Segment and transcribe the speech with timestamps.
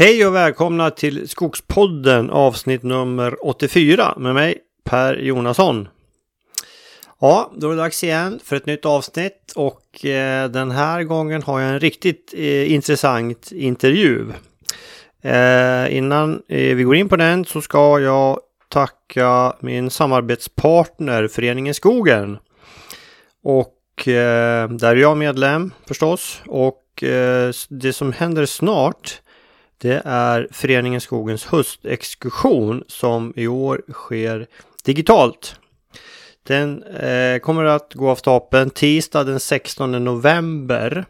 [0.00, 5.88] Hej och välkomna till Skogspodden avsnitt nummer 84 med mig Per Jonasson.
[7.20, 11.42] Ja, då är det dags igen för ett nytt avsnitt och eh, den här gången
[11.42, 14.26] har jag en riktigt eh, intressant intervju.
[15.22, 21.74] Eh, innan eh, vi går in på den så ska jag tacka min samarbetspartner Föreningen
[21.74, 22.38] Skogen.
[23.44, 29.20] Och eh, där är jag medlem förstås och eh, det som händer snart
[29.78, 34.46] det är Föreningen Skogens höstexkursion som i år sker
[34.84, 35.60] digitalt.
[36.42, 41.04] Den eh, kommer att gå av stapeln tisdag den 16 november.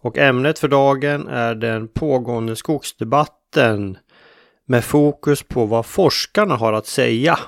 [0.00, 3.98] Och ämnet för dagen är den pågående skogsdebatten
[4.66, 7.38] med fokus på vad forskarna har att säga.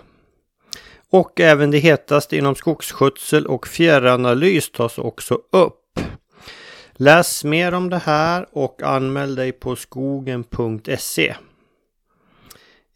[1.11, 5.85] Och även det hetaste inom skogsskötsel och fjärranalys tas också upp.
[7.01, 11.35] Läs mer om det här och anmäl dig på skogen.se.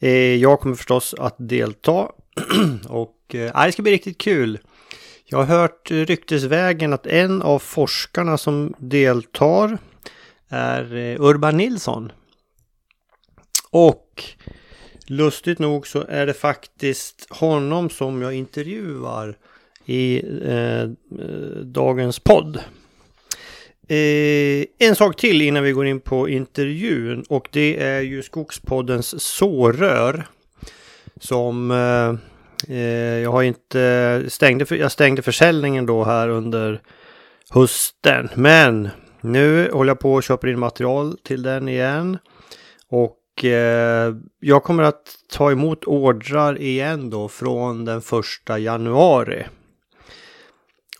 [0.01, 2.09] Eh, jag kommer förstås att delta
[2.89, 4.59] och eh, det ska bli riktigt kul.
[5.25, 9.79] Jag har hört ryktesvägen att en av forskarna som deltar
[10.49, 12.13] är eh, Urban Nilsson.
[13.71, 14.25] Och
[15.07, 19.39] lustigt nog så är det faktiskt honom som jag intervjuar
[19.85, 20.89] i eh,
[21.63, 22.61] dagens podd.
[23.93, 29.23] Eh, en sak till innan vi går in på intervjun och det är ju Skogspoddens
[29.23, 30.27] sårör.
[31.21, 36.81] Som eh, eh, jag har inte stängde, för, jag stängde försäljningen då här under
[37.51, 38.29] hösten.
[38.35, 38.89] Men
[39.21, 42.19] nu håller jag på och köper in material till den igen.
[42.89, 49.45] Och eh, jag kommer att ta emot ordrar igen då från den första januari.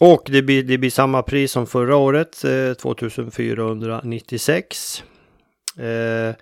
[0.05, 5.05] Och det blir, det blir samma pris som förra året, eh, 2496.
[5.79, 6.35] Eh,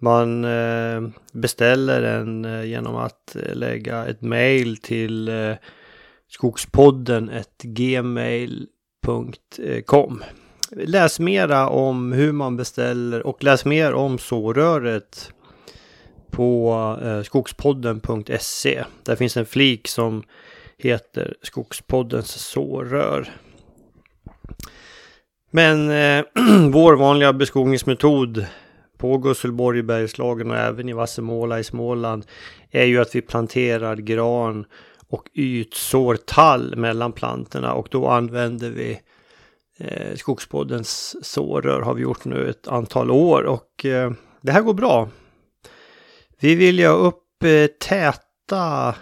[0.00, 1.02] man eh,
[1.32, 5.54] beställer den eh, genom att eh, lägga ett mail till eh,
[6.28, 7.30] skogspodden
[7.62, 8.62] gmail.com.
[10.70, 15.32] Läs mera om hur man beställer och läs mer om såröret
[16.30, 18.84] på eh, skogspodden.se.
[19.02, 20.22] Där finns en flik som
[20.78, 23.28] heter Skogspoddens sårör.
[25.50, 26.24] Men eh,
[26.72, 28.46] vår vanliga beskogningsmetod
[28.98, 32.26] på Gusselborg i Bergslagen och även i Vassemåla i Småland
[32.70, 34.64] är ju att vi planterar gran
[35.08, 39.00] och ytsår tall mellan plantorna och då använder vi
[39.78, 44.74] eh, Skogspoddens sårör har vi gjort nu ett antal år och eh, det här går
[44.74, 45.08] bra.
[46.40, 48.94] Vi vill ju upp eh, täta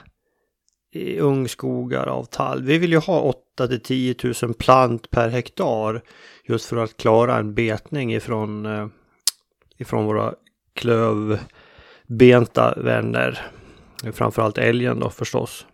[1.21, 2.63] ungskogar av tall.
[2.63, 6.03] Vi vill ju ha 8 till 10 000 plant per hektar
[6.45, 8.87] just för att klara en betning ifrån, eh,
[9.79, 10.35] ifrån våra
[10.75, 13.41] klövbenta vänner.
[14.13, 15.67] Framförallt älgen då förstås.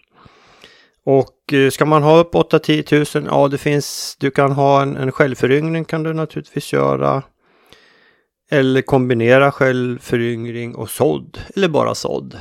[1.05, 4.97] Och eh, ska man ha upp 8-10 000, ja det finns, du kan ha en,
[4.97, 7.23] en självföryngring kan du naturligtvis göra.
[8.51, 12.39] Eller kombinera självföryngring och sådd, eller bara sådd.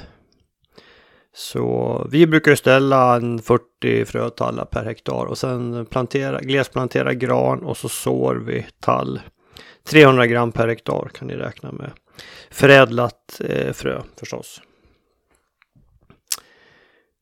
[1.37, 7.77] Så vi brukar ställa en 40 frötallar per hektar och sen plantera, glesplantera gran och
[7.77, 9.21] så sår vi tall.
[9.83, 11.91] 300 gram per hektar kan ni räkna med.
[12.51, 14.61] Förädlat eh, frö förstås.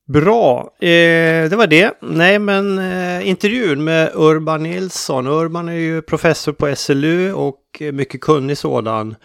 [0.07, 1.97] Bra, eh, det var det.
[2.01, 5.28] Nej men eh, intervjun med Urban Nilsson.
[5.28, 9.16] Urban är ju professor på SLU och mycket kunnig sådan.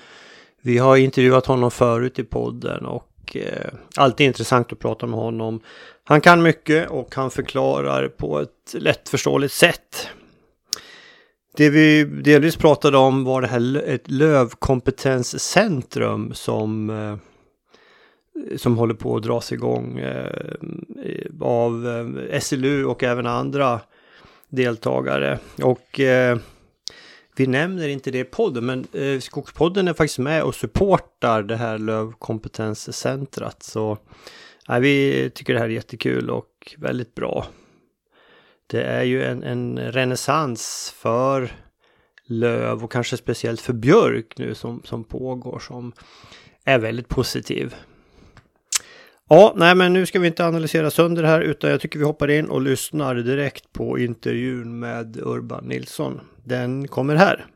[0.63, 3.05] Vi har intervjuat honom förut i podden och
[3.37, 5.61] eh, alltid intressant att prata med honom.
[6.05, 10.09] Han kan mycket och han förklarar på ett lättförståeligt sätt.
[11.57, 17.17] Det vi delvis pratade om var det här ett lövkompetenscentrum som eh,
[18.57, 20.55] som håller på att dras igång eh,
[21.41, 21.89] av
[22.31, 23.81] eh, SLU och även andra
[24.49, 25.39] deltagare.
[25.63, 26.39] Och eh,
[27.41, 31.57] vi nämner inte det i podden, men eh, Skogspodden är faktiskt med och supportar det
[31.57, 33.63] här lövkompetenscentrat.
[33.63, 33.99] Så
[34.69, 37.47] eh, vi tycker det här är jättekul och väldigt bra.
[38.67, 41.53] Det är ju en, en renässans för
[42.27, 45.93] löv och kanske speciellt för björk nu som, som pågår som
[46.65, 47.75] är väldigt positiv.
[49.29, 52.05] Ja, nej men nu ska vi inte analysera sönder det här utan jag tycker vi
[52.05, 56.21] hoppar in och lyssnar direkt på intervjun med Urban Nilsson.
[56.49, 57.47] Den kommer här.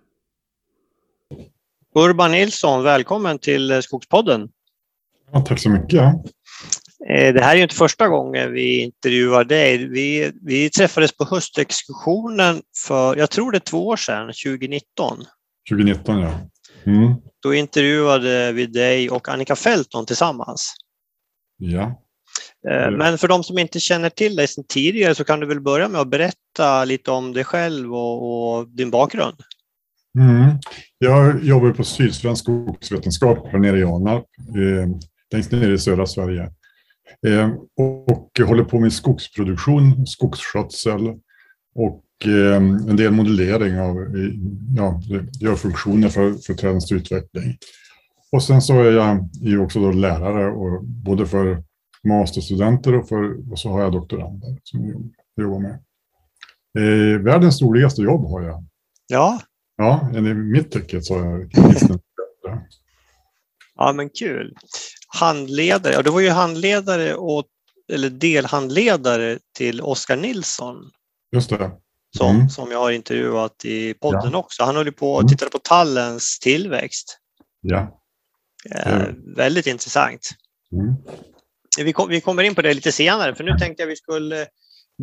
[1.94, 4.48] Urban Nilsson, välkommen till Skogspodden.
[5.32, 6.02] Ja, tack så mycket.
[7.10, 9.88] Eh, det här är ju inte första gången vi intervjuar dig.
[9.88, 15.24] Vi, vi träffades på höstexkursionen för, jag tror det är två år sedan, 2019.
[15.70, 16.40] 2019 ja.
[16.86, 17.14] Mm.
[17.42, 20.74] då intervjuade vi dig och Annika Fälton tillsammans.
[21.56, 22.02] Ja.
[22.70, 25.60] Eh, men för de som inte känner till dig sedan tidigare så kan du väl
[25.60, 26.38] börja med att berätta
[26.86, 29.36] lite om dig själv och, och din bakgrund.
[30.18, 30.58] Mm.
[30.98, 34.90] Jag jobbar på Sydsvensk skogsvetenskap här nere i Alnarp, eh,
[35.32, 36.50] längst ner i södra Sverige.
[37.26, 41.08] Eh, och håller på med skogsproduktion, skogsskötsel
[41.74, 44.32] och eh, en del modellering av eh,
[44.76, 45.00] ja,
[45.40, 47.56] gör funktioner för, för trädens utveckling.
[48.32, 51.62] Och sen så är jag ju också då lärare, och både för
[52.04, 54.84] masterstudenter och, för, och så har jag doktorander som
[55.34, 55.78] jag jobbar med.
[56.78, 58.64] Eh, världens roligaste jobb har jag.
[59.06, 59.40] Ja.
[59.76, 61.98] Ja, enligt mitt tycke så är det
[63.74, 64.54] Ja, men kul.
[65.08, 67.44] Handledare, ja, du var ju handledare och,
[67.92, 70.90] eller delhandledare till Oskar Nilsson.
[71.32, 71.70] Just det.
[72.16, 72.48] Som, mm.
[72.48, 74.38] som jag har intervjuat i podden ja.
[74.38, 74.62] också.
[74.62, 75.28] Han höll på och mm.
[75.28, 77.18] tittade på tallens tillväxt.
[77.60, 78.00] Ja.
[78.74, 80.30] Eh, väldigt intressant.
[80.72, 80.94] Mm.
[81.78, 84.46] Vi, kom, vi kommer in på det lite senare, för nu tänkte jag vi skulle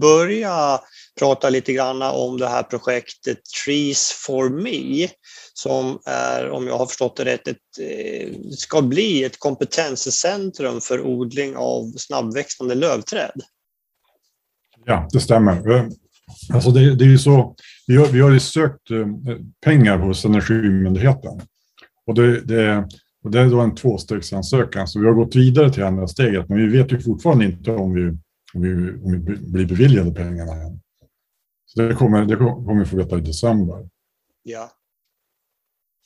[0.01, 0.79] börja
[1.19, 5.07] prata lite grann om det här projektet Trees for Me
[5.53, 11.01] som är, om jag har förstått det rätt, ett, eh, ska bli ett kompetenscentrum för
[11.01, 13.41] odling av snabbväxande lövträd.
[14.85, 15.89] Ja, det stämmer.
[16.53, 17.55] Alltså det, det är ju så,
[17.87, 19.07] vi har, vi har sökt eh,
[19.65, 21.41] pengar hos Energimyndigheten
[22.05, 22.87] och det, det
[23.23, 26.57] och det är då en tvåstegsansökan, så vi har gått vidare till andra steget, men
[26.57, 28.07] vi vet ju fortfarande inte om vi,
[28.53, 30.79] om vi, om vi blir beviljade pengarna än.
[31.73, 33.89] Så det kommer, det kommer vi få veta i december.
[34.43, 34.71] Ja.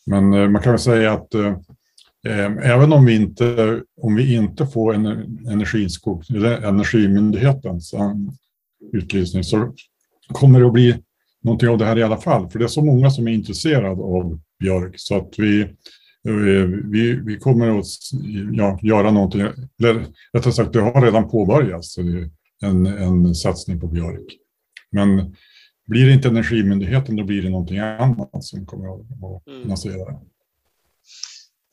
[0.06, 1.58] Men eh, man kan väl säga att eh,
[2.28, 5.06] eh, även om vi inte, om vi inte får en
[5.48, 7.94] energiskog, eller Energimyndighetens
[8.94, 9.74] utlysning så
[10.28, 11.04] kommer det att bli
[11.42, 12.50] någonting av det här i alla fall.
[12.50, 15.76] För det är så många som är intresserade av björk så att vi,
[16.92, 17.86] vi, vi kommer att
[18.54, 19.42] ja, göra någonting,
[19.80, 21.98] eller rättare sagt det har redan påbörjats,
[22.62, 24.38] en, en satsning på björk.
[24.92, 25.36] Men
[25.86, 29.62] blir det inte Energimyndigheten då blir det någonting annat som kommer att mm.
[29.62, 30.20] finansiera det.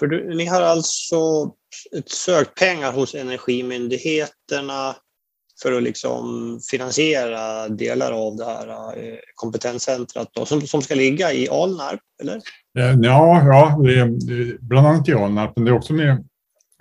[0.01, 1.53] För du, ni har alltså
[2.07, 4.97] sökt pengar hos Energimyndigheterna
[5.63, 6.25] för att liksom
[6.71, 12.37] finansiera delar av det här eh, kompetenscentret då, som, som ska ligga i Alnarp, eller?
[12.79, 16.29] Eh, ja, ja det är, bland annat i Alnarp, men det är också med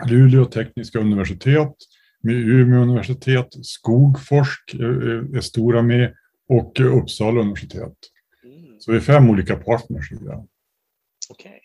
[0.09, 1.75] Luleå tekniska universitet,
[2.23, 4.73] med Umeå universitet, Skogforsk
[5.35, 6.13] är stora med
[6.50, 7.98] och Uppsala universitet.
[8.44, 8.80] Mm.
[8.80, 10.46] Så det är fem olika partners i det.
[11.30, 11.60] Okay.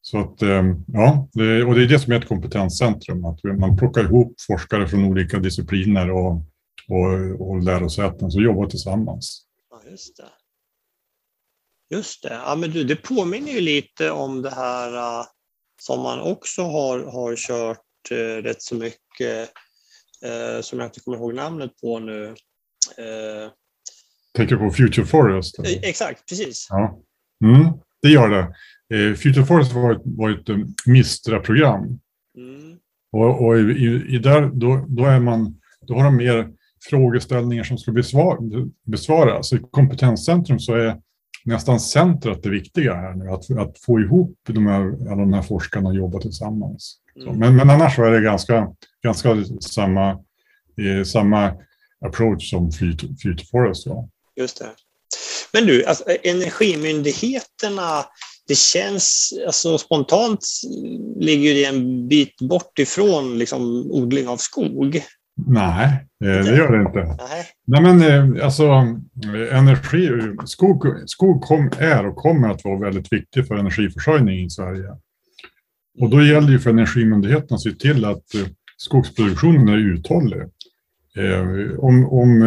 [0.00, 3.76] Så att, ehm, ja, det, och det är det som är ett kompetenscentrum, att man
[3.76, 6.32] plockar ihop forskare från olika discipliner och,
[6.88, 9.46] och, och lärosäten som jobbar tillsammans.
[9.70, 10.28] Ja, just det.
[11.96, 12.34] Just det.
[12.34, 15.26] Ja, men du, det påminner ju lite om det här uh,
[15.80, 19.50] som man också har, har kört uh, rätt så mycket,
[20.26, 22.34] uh, som jag inte kommer ihåg namnet på nu.
[24.36, 25.58] Tänker på Future Forest?
[25.58, 25.88] Eller?
[25.88, 26.66] Exakt, precis.
[26.70, 26.98] Ja.
[27.44, 28.54] Mm, det gör det.
[29.16, 32.00] Future Forest var ett, var ett Mistra-program.
[32.36, 32.78] Mm.
[33.12, 36.48] Och, och i, i, där, då, då, är man, då har de mer
[36.90, 38.38] frågeställningar som ska besvar,
[38.86, 39.52] besvaras.
[39.52, 40.96] I kompetenscentrum så är
[41.44, 45.42] nästan centret det viktiga här nu, att, att få ihop de här, alla de här
[45.42, 46.98] forskarna och jobba tillsammans.
[47.16, 47.38] Mm.
[47.38, 48.68] Men, men annars är det ganska,
[49.02, 51.52] ganska samma, eh, samma
[52.06, 53.86] approach som Future Forest.
[53.86, 54.08] Ja.
[54.36, 54.70] Just det.
[55.52, 58.04] Men du, alltså, energimyndigheterna,
[58.48, 60.46] det känns alltså, spontant
[61.16, 65.02] ligger det en bit bort ifrån liksom, odling av skog.
[65.46, 67.24] Nej, eh, det gör det inte.
[67.24, 68.64] Nej, Nej men eh, alltså
[69.50, 70.10] energi,
[70.44, 74.88] skog, skog kom, är och kommer att vara väldigt viktig för energiförsörjningen i Sverige.
[76.00, 78.46] Och då gäller det för Energimyndigheten att se till att eh,
[78.76, 80.42] skogsproduktionen är uthållig.
[81.78, 82.42] Om, om,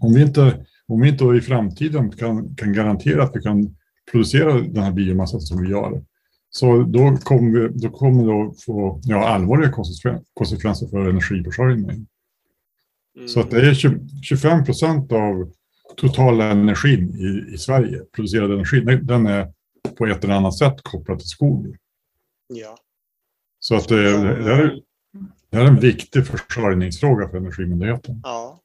[0.00, 3.76] om, vi inte, om vi inte i framtiden kan, kan garantera att vi kan
[4.10, 6.02] producera den här biomassan som vi gör,
[6.50, 9.72] så då kommer, vi, då kommer det att få ja, allvarliga
[10.34, 12.06] konsekvenser för energiförsörjningen.
[13.16, 13.28] Mm.
[13.28, 15.52] Så att det är 20, 25 procent av
[15.96, 19.52] totala energin i, i Sverige, producerad energi, den är
[19.98, 21.76] på ett eller annat sätt kopplad till skog.
[22.48, 22.76] Ja.
[23.58, 24.80] Så att det, det, är,
[25.50, 28.20] det är en viktig försörjningsfråga för Energimyndigheten.
[28.22, 28.61] Ja.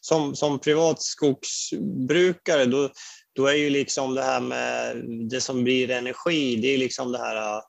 [0.00, 2.90] Som, som privat skogsbrukare, då,
[3.36, 4.96] då är ju liksom det här med
[5.30, 7.60] det som blir energi, det är liksom det här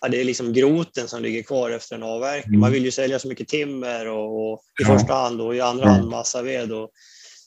[0.00, 2.54] ja, det är liksom groten som ligger kvar efter en avverkning.
[2.54, 2.60] Mm.
[2.60, 4.98] Man vill ju sälja så mycket timmer och, och i ja.
[4.98, 6.72] första hand och i andra hand massaved.
[6.72, 6.90] Och,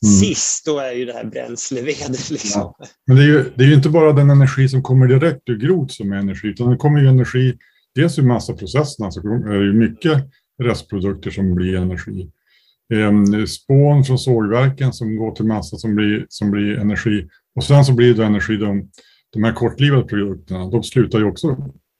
[0.05, 2.29] sist, då är ju det här bränslevedet.
[2.29, 2.61] Liksom.
[2.61, 2.77] Ja.
[3.07, 5.57] Men det är, ju, det är ju inte bara den energi som kommer direkt ur
[5.57, 7.57] grot som är energi, utan det kommer ju energi,
[7.95, 10.23] dels ur massaprocesserna så är det ju mycket
[10.63, 12.31] restprodukter som blir energi.
[12.93, 17.27] Ehm, spån från sågverken som går till massa som blir, som blir energi.
[17.55, 18.89] Och sen så blir det energi, de,
[19.33, 21.57] de här kortlivade produkterna, de slutar ju också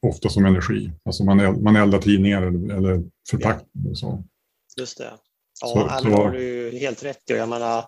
[0.08, 0.91] ofta som energi.
[1.06, 4.24] Alltså man, man eldar tidningar eller, eller förpackningar och så.
[4.79, 5.12] Just det.
[5.62, 7.34] Ja, så, här så, har du helt rätt i.
[7.34, 7.84] Jag menar,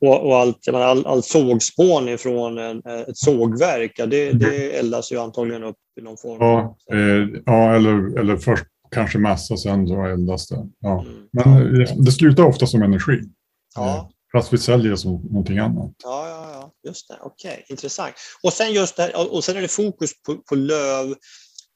[0.00, 5.12] och, och allt, jag menar, all, all sågspån från ett sågverk, ja, det, det eldas
[5.12, 6.36] ju antagligen upp i någon form.
[6.40, 10.68] Ja, eh, ja eller, eller först kanske massa, sen så eldas det.
[10.80, 11.00] Ja.
[11.00, 11.28] Mm.
[11.32, 13.20] Men det, slutar ofta som energi.
[13.74, 13.96] Ja.
[13.96, 15.90] Eh, fast vi säljer det som någonting annat.
[16.04, 16.72] Ja, ja, ja.
[16.88, 17.16] just det.
[17.20, 17.64] Okej, okay.
[17.68, 18.14] intressant.
[18.42, 21.14] Och sen just det här, och sen är det fokus på, på löv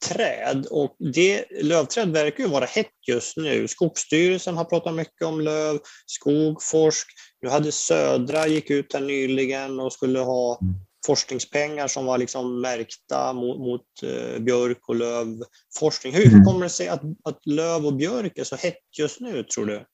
[0.04, 3.68] träd och det, lövträd verkar ju vara hett just nu.
[3.68, 7.06] Skogsstyrelsen har pratat mycket om löv, Skogforsk.
[7.42, 10.74] Nu hade Södra gick ut här nyligen och skulle ha mm.
[11.06, 16.12] Forskningspengar som var liksom märkta mot, mot uh, björk och lövforskning.
[16.14, 16.44] Hur, mm.
[16.44, 19.84] kommer det sig att, att löv och björk är så hett just nu, tror du?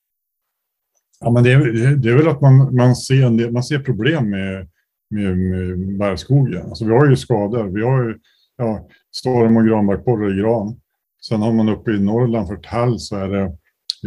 [1.20, 4.68] Ja, men det, är, det är väl att man, man, ser, man ser problem med,
[5.10, 6.66] med, med bärskogen.
[6.66, 7.64] Alltså, vi har ju skador.
[7.64, 8.18] Vi har ju,
[8.56, 10.80] ja, storm och granbarkborre i gran.
[11.28, 13.56] Sen har man uppe i Norrland för tall så är det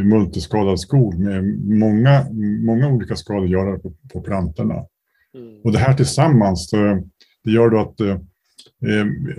[0.03, 1.43] multiskadad skog med
[1.79, 2.25] många,
[2.65, 4.85] många olika skadegörare på, på plantorna.
[5.36, 5.62] Mm.
[5.63, 7.04] Och det här tillsammans, det,
[7.44, 8.18] det gör då att eh,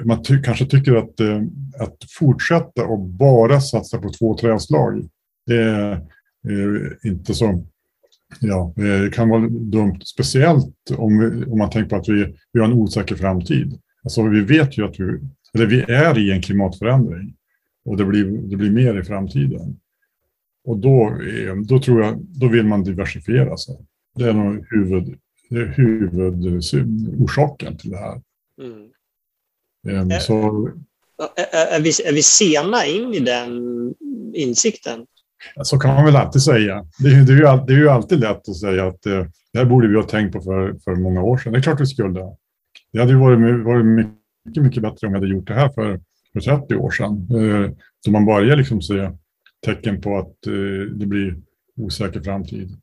[0.04, 1.42] man ty kanske tycker att, eh,
[1.80, 5.08] att fortsätta och bara satsa på två trädslag,
[5.46, 7.66] det är eh, inte så
[8.40, 12.60] Ja, det kan vara dumt, speciellt om, vi, om man tänker på att vi, vi
[12.60, 13.78] har en osäker framtid.
[14.02, 15.04] Alltså, vi vet ju att vi,
[15.54, 17.34] eller vi är i en klimatförändring
[17.84, 19.76] och det blir, det blir mer i framtiden.
[20.64, 21.18] Och då,
[21.68, 23.76] då tror jag, då vill man diversifiera sig.
[24.16, 25.18] Det är nog huvud,
[25.50, 28.20] det är huvudorsaken till det här.
[28.62, 30.10] Mm.
[30.10, 30.68] Är, så,
[31.36, 33.60] är, är, vi, är vi sena in i den
[34.34, 35.06] insikten?
[35.62, 36.86] Så kan man väl alltid säga.
[36.98, 39.64] Det, det, är, ju, det är ju alltid lätt att säga att eh, det här
[39.64, 41.52] borde vi ha tänkt på för, för många år sedan.
[41.52, 42.20] Det är klart vi skulle.
[42.92, 44.12] Det hade ju varit, varit mycket
[44.46, 46.00] mycket, mycket bättre om vi hade gjort det här för,
[46.32, 47.28] för 30 år sedan.
[47.30, 47.70] Eh,
[48.04, 49.10] så man börjar liksom se
[49.66, 51.36] tecken på att eh, det blir
[51.76, 52.80] osäker framtid.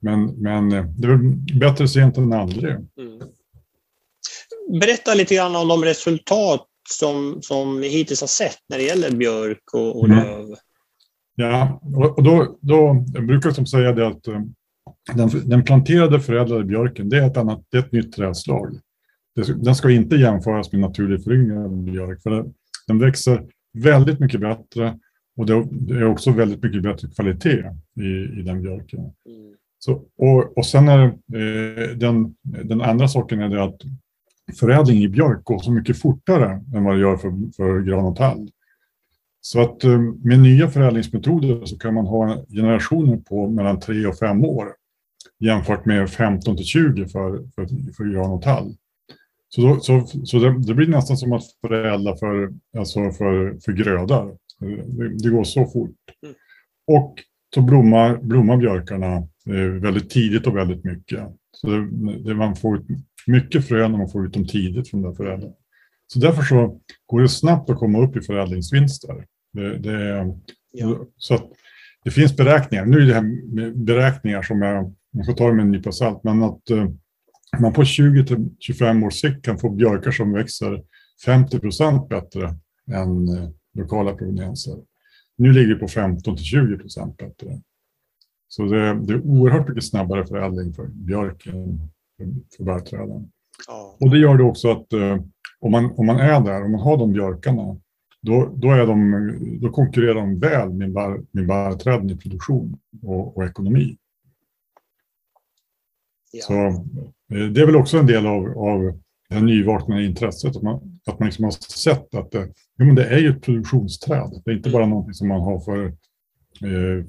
[0.00, 2.70] Men, men eh, det är bättre sent än aldrig.
[2.70, 3.20] Mm.
[4.80, 9.10] Berätta lite grann om de resultat som, som ni hittills har sett när det gäller
[9.10, 10.18] björk och, och mm.
[10.18, 10.54] löv.
[11.34, 11.80] Ja,
[12.16, 14.24] och då, då jag brukar jag säga det att
[15.14, 18.80] den, den planterade förädlade björken, det är ett, annat, det är ett nytt trädslag
[19.34, 22.50] den ska inte jämföras med naturligt föryngrad björk, för
[22.86, 24.98] den växer väldigt mycket bättre
[25.36, 25.52] och det
[25.94, 27.64] är också väldigt mycket bättre kvalitet
[28.00, 29.00] i, i den björken.
[29.00, 29.54] Mm.
[29.82, 33.80] Så, och, och sen är eh, den, den andra saken är det att
[34.60, 38.16] förädling i björk går så mycket fortare än vad det gör för, för gran och
[38.16, 38.50] tall.
[39.40, 44.18] Så att eh, med nya förädlingsmetoder så kan man ha generationer på mellan tre och
[44.18, 44.68] fem år
[45.38, 48.76] jämfört med 15 till 20 för, för, för gran och tall.
[49.48, 53.72] Så, då, så, så det, det, blir nästan som att förädla för, alltså för, för
[53.72, 54.36] grödor.
[54.58, 55.96] Det, det går så fort.
[56.22, 56.34] Mm.
[56.86, 57.14] Och
[57.54, 59.28] så blommar, blommar björkarna
[59.80, 61.20] väldigt tidigt och väldigt mycket.
[61.52, 61.88] Så det,
[62.24, 62.86] det, man får ut
[63.26, 65.54] mycket frön när man får ut dem tidigt från den förädlingen.
[66.06, 69.26] Så därför så går det snabbt att komma upp i förädlingsvinster.
[69.52, 70.26] Det, det,
[70.72, 71.06] ja.
[71.16, 71.50] Så att
[72.04, 72.86] det finns beräkningar.
[72.86, 75.92] Nu är det här med beräkningar som jag, man får ta det med en nypa
[75.92, 76.88] salt, men att eh,
[77.58, 80.82] man på 20-25 års sikt kan få björkar som växer
[81.24, 82.54] 50 procent bättre
[82.92, 84.74] än eh, lokala provenienser.
[85.36, 87.60] Nu ligger vi på 15-20 procent bättre.
[88.52, 91.78] Så det, det, är oerhört mycket snabbare förädling för björken
[92.56, 93.30] för, bärträden.
[93.66, 93.96] Ja.
[94.00, 95.18] Och det gör det också att eh,
[95.60, 97.76] om, man, om man är där, om man har de björkarna,
[98.22, 103.36] då, då, är de, då konkurrerar de väl med, bär, med bärträden i produktion och,
[103.36, 103.96] och ekonomi.
[106.32, 106.42] Ja.
[106.42, 106.54] Så
[107.36, 110.56] eh, det är väl också en del av, av det nyvaknade intresset.
[110.56, 113.42] Att man, att man liksom har sett att det, ja, men det är ju ett
[113.42, 114.42] produktionsträd.
[114.44, 115.94] Det är inte bara någonting som man har för,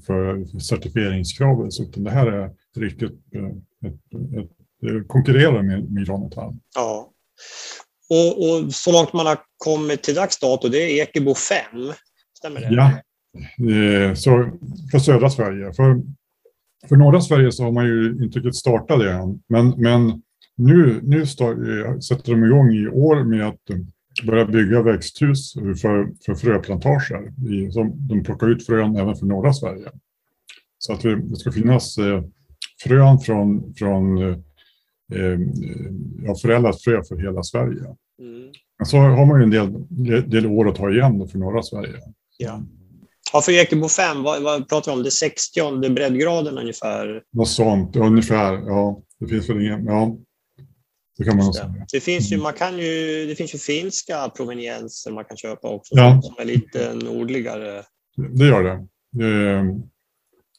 [0.05, 1.67] för certifieringskrav.
[1.81, 3.91] Utan det här är riktigt eh,
[4.81, 6.55] det konkurrerar med, med Ranetall.
[6.75, 7.11] Ja.
[8.09, 11.63] Och, och, så långt man har kommit till dags dato, det är Ekebo 5.
[12.37, 12.75] Stämmer det?
[12.75, 14.51] Ja, så
[14.91, 15.73] för södra Sverige.
[15.73, 16.01] För
[16.89, 19.39] för norra Sverige så har man ju inte riktigt startat det än.
[19.49, 20.21] Men, men
[20.57, 23.69] nu, nu start, eh, sätter de igång i år med att
[24.25, 27.33] börja bygga växthus för, för fröplantager.
[27.49, 29.89] I, som de plockar ut frön även för norra Sverige.
[30.77, 31.95] Så att det ska finnas
[32.83, 35.39] frön från, från eh,
[36.25, 37.81] ja, förädlat frö för hela Sverige.
[38.19, 38.51] Mm.
[38.77, 41.95] Men så har man ju en del, del år att ta igen för norra Sverige.
[42.37, 42.63] Ja.
[43.33, 45.03] Ja, för Ekebo 5, vad, vad pratar vi om?
[45.03, 47.23] Det 60 breddgraden ungefär?
[47.33, 48.53] Något sånt, ungefär.
[48.53, 49.85] Ja, det finns väl ingen...
[49.85, 50.17] Ja,
[51.21, 51.85] det kan man nog säga.
[51.91, 55.95] Det finns ju, man kan ju, det finns ju finska provenienser man kan köpa också,
[55.95, 56.21] ja.
[56.21, 57.83] som är lite nordligare.
[58.17, 58.87] Det gör det.
[59.11, 59.81] det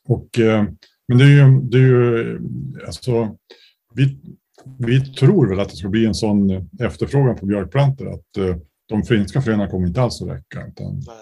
[0.08, 0.64] och, eh,
[1.08, 2.40] men det är ju, det är ju
[2.86, 3.36] alltså,
[3.94, 4.18] vi,
[4.78, 8.56] vi tror väl att det ska bli en sån efterfrågan på björkplantor att eh,
[8.88, 10.66] de finska fröna kommer inte alls att räcka.
[10.66, 11.16] Utan Nej.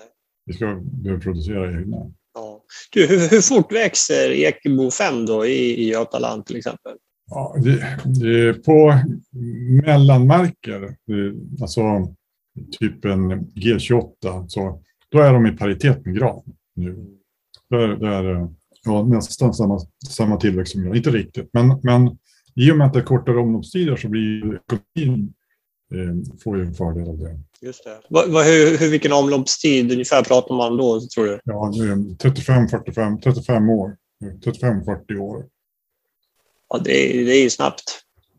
[0.46, 1.96] Vi ska behöva producera egna.
[2.34, 2.62] Ja.
[2.92, 6.92] Du, hur, hur fort växer Ekebo 5 då i, i Götaland till exempel?
[7.30, 7.56] Ja,
[8.64, 8.94] på
[9.86, 10.96] mellanmarker,
[11.60, 11.80] alltså
[12.80, 16.42] typ en G28, så då är de i paritet med gran
[16.74, 17.06] nu.
[17.70, 18.48] Det är, det är
[18.84, 20.96] ja, nästan samma, samma tillväxt som gran.
[20.96, 22.18] Inte riktigt, men, men
[22.54, 25.34] i och med att det är kortare omloppstider så blir ekonomin
[25.94, 27.40] eh, får ju en fördel av det.
[27.60, 28.00] Just det.
[28.10, 31.40] Va, va, hur, hur, vilken omloppstid ungefär pratar man då, tror du?
[31.44, 31.72] Ja,
[32.18, 33.96] 35, 45, 35 år.
[34.44, 35.44] 35-40 år.
[36.70, 37.82] Ja, det, det är ju snabbt.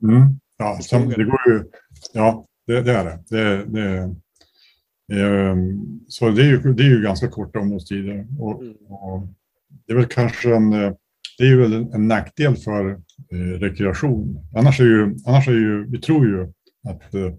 [0.04, 0.40] Mm.
[0.58, 1.64] Ja, sen, det går ju...
[2.14, 3.20] Ja, det, det är det.
[3.30, 8.28] det, det ehm, så det är, ju, det är ju ganska korta omloppstider.
[8.40, 8.76] Och, mm.
[8.90, 9.28] och,
[9.88, 10.70] det är väl kanske en...
[11.38, 12.90] Det är ju väl en nackdel för
[13.32, 14.50] eh, rekreation.
[14.56, 16.42] Annars är ju, annars är ju, vi tror ju
[16.90, 17.34] att eh,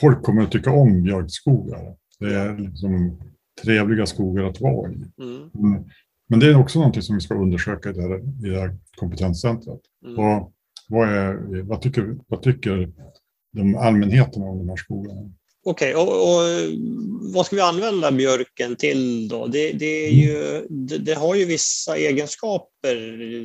[0.00, 1.96] folk kommer att tycka om björkskogar.
[2.20, 3.20] Det är liksom
[3.64, 5.04] trevliga skogar att vara i.
[5.22, 5.84] Mm.
[6.28, 8.76] Men det är också någonting som vi ska undersöka i det här, i det här
[8.96, 9.80] kompetenscentret.
[10.04, 10.18] Mm.
[10.18, 10.52] Och
[10.88, 12.92] vad, är, vad, tycker, vad tycker
[13.52, 15.30] de allmänheten om de här skogarna?
[15.64, 16.42] Okej, okay, och, och,
[17.34, 19.46] vad ska vi använda björken till då?
[19.46, 22.96] Det, det, ju, det, det, har ju vissa egenskaper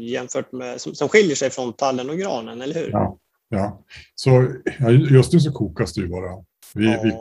[0.10, 2.90] jämfört med, som, som skiljer sig från tallen och granen, eller hur?
[2.92, 3.20] Ja,
[3.54, 3.84] Ja,
[4.16, 4.56] så
[5.12, 6.30] just nu så kokas det ju bara.
[6.76, 7.00] Vi, ja.
[7.04, 7.14] vi,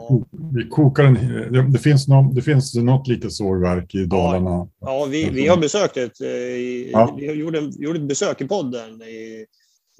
[0.53, 1.13] vi kokar en,
[1.53, 4.49] det, det, finns någon, det finns något litet sågverk i Dalarna.
[4.49, 7.15] Ja, ja vi, vi har besökt ett, eh, ja.
[7.19, 9.45] vi gjorde, gjorde ett besök i podden i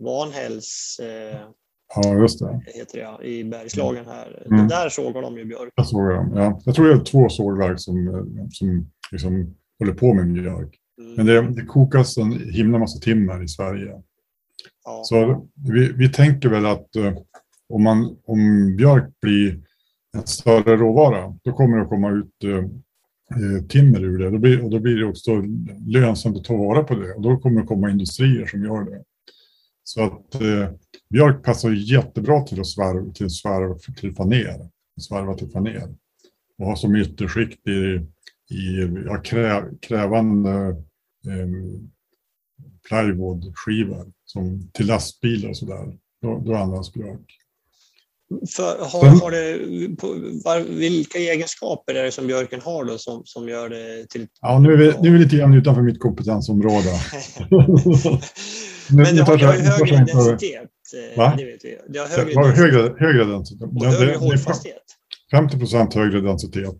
[0.02, 1.39] Vanhälls, eh,
[1.96, 2.62] ja, just det.
[2.66, 4.44] Heter det, i Bergslagen här.
[4.46, 4.68] Mm.
[4.68, 5.74] Där sågar de ju björk.
[5.76, 6.62] Jag, sågar dem, ja.
[6.66, 10.80] jag tror det är två sågverk som, eh, som liksom håller på med mjölk.
[11.02, 11.13] Mm.
[11.16, 13.92] Men det, det kokas en himla massa timmer i Sverige.
[14.86, 15.02] Ja.
[15.04, 17.13] Så vi, vi tänker väl att uh,
[17.73, 19.59] om, man, om björk blir
[20.17, 22.57] en större råvara, då kommer det att komma ut eh,
[23.39, 24.29] eh, timmer ur det.
[24.29, 25.31] Då blir, och då blir det också
[25.88, 27.13] lönsamt att ta vara på det.
[27.13, 29.03] Och då kommer det komma industrier som gör det.
[29.83, 30.69] Så att eh,
[31.09, 34.69] björk passar jättebra till att svarva till, svarv, till faner.
[35.01, 35.95] Svarva till faner.
[36.57, 37.71] Och ha som ytterskikt i,
[38.55, 40.69] i ja, krä, krävande
[41.27, 41.47] eh,
[42.89, 45.97] plywoodskivor som till lastbilar och sådär.
[46.21, 47.42] Då, då används björk.
[48.56, 50.08] För, har, har det, på,
[50.46, 54.28] var, vilka egenskaper är det som björken har då som, som gör det till...
[54.41, 56.89] Ja, nu är vi, nu är vi lite grann utanför mitt kompetensområde.
[58.89, 60.69] Men det har, det har högre densitet.
[61.12, 61.34] Eh, Va?
[61.38, 61.78] Det vet vi.
[61.89, 63.67] Det har högre, högre, högre densitet.
[63.76, 64.84] Och högre hållfasthet.
[65.32, 66.76] 50 procent högre densitet.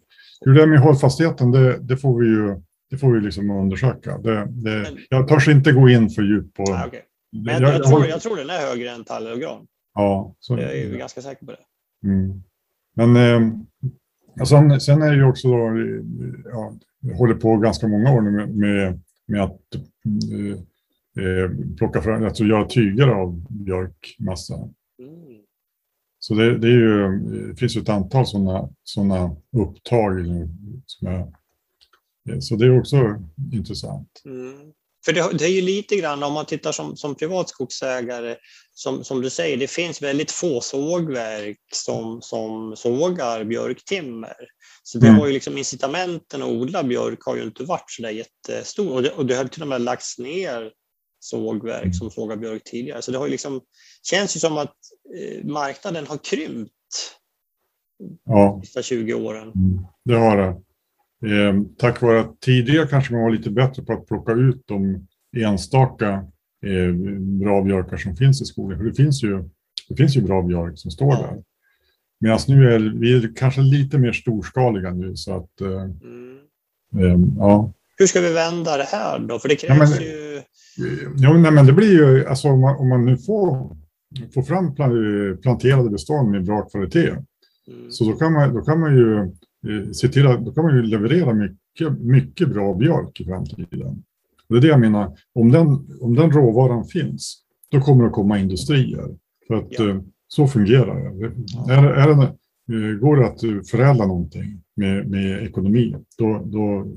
[0.46, 2.62] Hur det är med hållfastheten, det, det får vi ju
[2.94, 4.18] det får vi liksom undersöka.
[4.18, 6.64] Det, det, jag törs inte gå in för djupt på...
[6.64, 7.00] Ah, okay.
[7.46, 9.66] Men jag, jag, tror, jag tror den är högre än tall och gran.
[9.94, 10.36] Ja.
[10.40, 11.64] Så, jag är ganska säker på det.
[12.08, 12.44] Mm.
[12.96, 15.58] Men eh, sen, sen är det ju också då,
[16.46, 20.60] ja, jag håller på ganska många år nu med, med, med att eh,
[21.24, 24.56] eh plocka fram, alltså göra tyger av björkmassa.
[25.00, 25.42] Mm.
[26.20, 30.26] Så det, det, är ju, det finns ju ett antal sådana såna upptag
[30.86, 31.28] som är
[32.40, 32.98] så det är också
[33.54, 34.22] intressant.
[34.26, 34.72] Mm.
[35.06, 38.36] För det, det, är ju lite grann om man tittar som, som privatskogsägare,
[38.74, 44.36] som, som du säger, det finns väldigt få sågverk som, som sågar björktimmer.
[44.84, 45.20] Så det mm.
[45.20, 48.94] har ju liksom incitamenten att odla björk har ju inte varit så där jättestor.
[48.94, 50.72] Och det, och det har till och med lagts ner
[51.20, 51.94] sågverk mm.
[51.94, 53.02] som sågar björk tidigare.
[53.02, 53.62] Så det har ju liksom,
[54.04, 54.76] känns ju som att
[55.18, 56.72] eh, marknaden har krympt
[58.26, 58.60] ja.
[58.62, 59.52] de sista 20 åren.
[59.56, 59.86] Mm.
[60.06, 60.48] Det har det.
[61.34, 65.08] Eh, tack vare att tidigare kanske man var lite bättre på att plocka ut de
[65.38, 66.26] enstaka
[66.64, 66.94] eh,
[67.44, 68.78] bra björkar som finns i skogen.
[68.78, 69.44] För det finns ju,
[69.90, 71.44] det finns ju bra björk som står där.
[72.20, 76.38] Medan nu är vi kanske lite mer storskaliga nu så att eh, mm.
[76.98, 77.74] eh, ja.
[77.98, 79.40] Hur ska vi vända det här då?
[79.40, 80.42] För det krävs ja, men, ju...
[81.18, 83.78] Ja, nej, men det blir ju, alltså om man, om man nu får,
[84.34, 84.76] får fram
[85.42, 87.92] planterade bestånd med bra kvalitet, mm.
[87.92, 89.32] så då kan, man, då kan man ju
[89.68, 94.04] Eh, se till att då kan man ju leverera mycket, mycket bra björk i framtiden.
[94.54, 95.68] Det är det jag menar, om den,
[96.02, 99.18] om den råvaran finns, då kommer det att komma industrier.
[99.48, 99.90] För att ja.
[99.90, 101.32] Eh, så fungerar det.
[101.46, 101.74] Ja.
[101.74, 102.24] Är, är det
[102.76, 106.88] eh, går det att förädla någonting med, med ekonomi, då, då,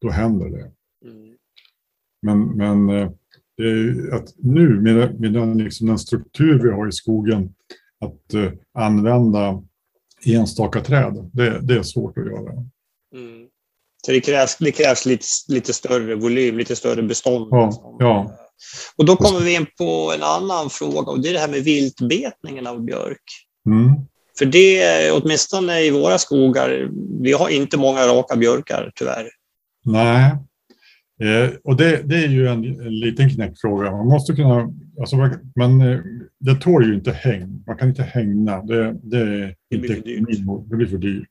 [0.00, 0.70] då händer det.
[1.08, 1.36] Mm.
[2.22, 3.08] Men, men eh,
[4.12, 7.54] att nu med, med den, liksom den struktur vi har i skogen,
[8.00, 8.34] att
[8.74, 9.62] använda
[10.26, 12.52] enstaka träd, det, det är svårt att göra.
[13.14, 13.48] Mm.
[14.06, 17.48] Så det krävs, det krävs lite, lite större volym, lite större bestånd.
[17.50, 18.36] Ja, ja.
[18.96, 21.64] Och då kommer vi in på en annan fråga och det är det här med
[21.64, 23.22] viltbetningen av björk.
[23.66, 23.94] Mm.
[24.38, 26.88] För det, åtminstone i våra skogar,
[27.22, 29.28] vi har inte många raka björkar tyvärr.
[29.84, 30.32] Nej,
[31.22, 33.90] eh, och det, det, är ju en, en, liten knäckfråga.
[33.90, 35.16] Man måste kunna, alltså
[35.56, 35.98] man, eh,
[36.40, 37.64] det tål ju inte häng.
[37.66, 38.62] Man kan inte hängna.
[38.62, 40.70] Det, det, det, blir, för dyrt.
[40.70, 41.28] det blir för dyrt.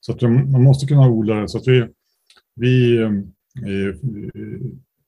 [0.00, 1.86] Så att man måste kunna odla det så att vi,
[2.56, 3.10] vi, eh,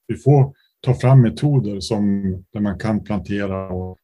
[0.07, 3.69] vi får ta fram metoder som, där man kan plantera.
[3.69, 3.99] Och,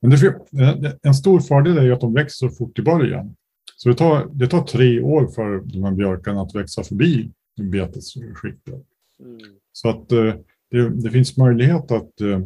[0.00, 3.36] men det, en stor fördel är att de växer så fort i början.
[3.76, 7.30] Så det tar, det tar tre år för de här björkarna att växa förbi
[7.62, 8.84] betesskiktet.
[9.20, 9.38] Mm.
[9.72, 10.34] Så att eh,
[10.70, 12.40] det, det, finns möjlighet att eh,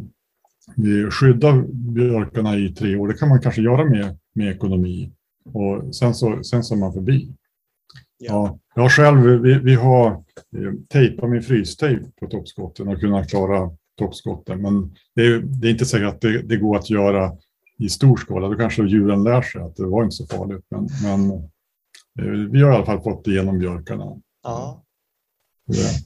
[1.10, 3.08] skydda björkarna i tre år.
[3.08, 5.12] Det kan man kanske göra med, med ekonomi.
[5.44, 7.34] Och sen så, sen så är man förbi.
[8.22, 8.58] Ja.
[8.74, 10.10] jag själv, vi, vi har
[10.56, 14.62] eh, tejpat med frystejp på toppskotten och kunnat klara toppskotten.
[14.62, 17.32] Men det är, det är inte säkert att det, det, går att göra
[17.78, 18.48] i stor skala.
[18.48, 20.64] Då kanske djuren lär sig att det var inte så farligt.
[20.68, 21.30] Men, men
[22.20, 24.20] eh, vi har i alla fall fått igenom björkarna.
[24.42, 24.84] Ja.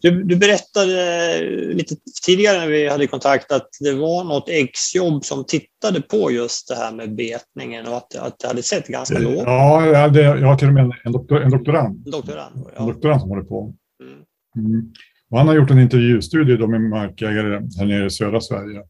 [0.00, 1.40] Du, du, berättade
[1.74, 1.94] lite
[2.26, 6.74] tidigare när vi hade kontakt att det var något exjobb som tittade på just det
[6.74, 9.42] här med betningen och att, att det hade sett ganska lågt.
[9.46, 12.02] Ja, jag, hade, jag har till och med en, doktor, en doktorand.
[12.06, 12.82] En doktorand, ja.
[12.82, 13.74] en doktorand som håller på.
[14.02, 14.14] Mm.
[14.56, 14.92] Mm.
[15.30, 18.82] Och han har gjort en intervjustudie då med markägare här nere i södra Sverige.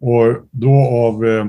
[0.00, 1.46] Och då av eh,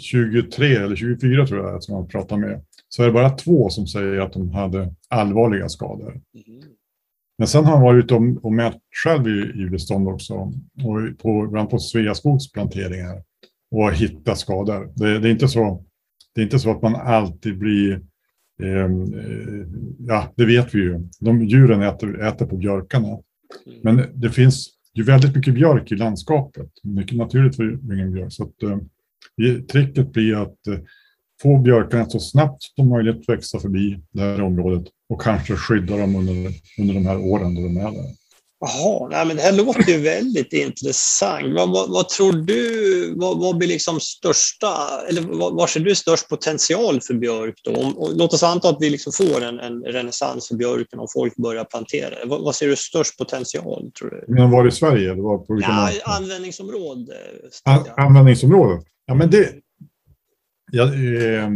[0.00, 3.86] 23 eller 24 tror jag som han pratar med, så är det bara två som
[3.86, 6.10] säger att de hade allvarliga skador.
[6.10, 6.62] Mm.
[7.38, 11.18] Men sen har han varit ute och, och mätt själv i, i bestånd också, och
[11.18, 13.22] på, bland på Sveaskogs planteringar
[13.70, 14.92] och hittat skador.
[14.96, 15.84] Det, det, är inte så,
[16.34, 18.00] det är inte så att man alltid blir
[18.62, 19.66] ehm, eh,
[19.98, 21.08] ja, det vet vi ju.
[21.20, 23.08] De djuren äter, äter på björkarna.
[23.08, 23.78] Mm.
[23.82, 26.70] Men det finns ju väldigt mycket björk i landskapet.
[26.82, 28.32] Mycket naturligt för ingen björk.
[28.32, 28.78] Så att, eh,
[29.60, 30.78] tricket blir att eh,
[31.42, 36.16] få björkarna så snabbt som möjligt växa förbi det här området och kanske skydda dem
[36.16, 38.14] under, under de här åren då de är där.
[38.60, 41.54] Jaha, nej, men det här låter ju väldigt intressant.
[41.54, 44.68] Vad, vad, vad tror du, vad, vad, blir liksom största,
[45.08, 45.22] eller
[45.56, 47.74] var ser du störst potential för björk då?
[47.74, 51.36] Om, låt oss anta att vi liksom får en, en renässans för björken och folk
[51.36, 52.14] börjar plantera.
[52.24, 54.34] Vad, vad ser du störst potential tror du?
[54.34, 55.14] Men var i Sverige?
[55.14, 57.16] Det var på ja, användningsområde.
[57.64, 58.82] An, användningsområde?
[59.06, 59.52] Ja, men det,
[60.76, 61.50] Ja, eh,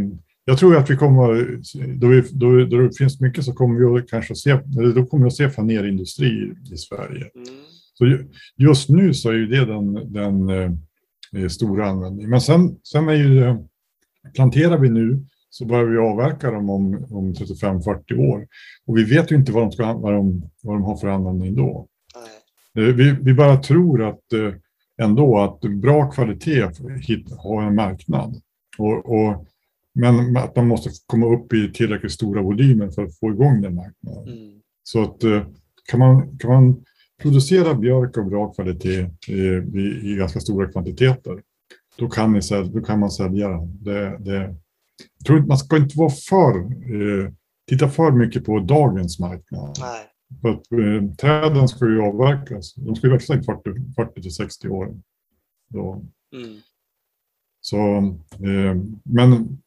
[0.45, 1.57] jag tror att vi kommer,
[1.99, 4.59] då, vi, då, då det finns mycket så kommer vi kanske se,
[4.95, 7.29] då kommer vi att se fannerindustri i Sverige.
[7.35, 7.47] Mm.
[7.93, 8.17] Så
[8.57, 12.29] just nu så är ju det den, den eh, stora användningen.
[12.29, 13.57] Men sen, sen är ju
[14.35, 18.47] planterar vi nu så börjar vi avverka dem om, om 35-40 år.
[18.85, 21.55] Och vi vet ju inte vad de, ska, vad de, vad de har för användning
[21.55, 21.87] då.
[22.77, 24.53] Eh, vi, vi bara tror att eh,
[25.01, 26.69] ändå att bra kvalitet
[27.37, 28.41] har en marknad.
[28.81, 29.47] Och, och,
[29.93, 33.75] men att man måste komma upp i tillräckligt stora volymer för att få igång den
[33.75, 34.27] marknaden.
[34.27, 34.61] Mm.
[34.83, 35.43] Så att eh,
[35.89, 36.83] kan man, kan man
[37.21, 39.41] producera björk av bra kvalitet i,
[39.79, 41.41] i, i ganska stora kvantiteter,
[41.97, 42.39] då kan, ni,
[42.73, 43.49] då kan man sälja
[43.81, 44.17] det.
[44.19, 44.55] det
[45.17, 47.31] jag tror man ska inte vara för, eh,
[47.69, 49.77] titta för mycket på dagens marknad.
[49.79, 50.07] Nej.
[50.41, 52.73] För att, eh, träden ska ju avverkas.
[52.75, 54.97] De ska ju växa i 40, 40 till 60 år.
[55.69, 56.05] Då.
[56.33, 56.57] Mm.
[57.61, 57.77] Så,
[58.33, 59.57] eh, men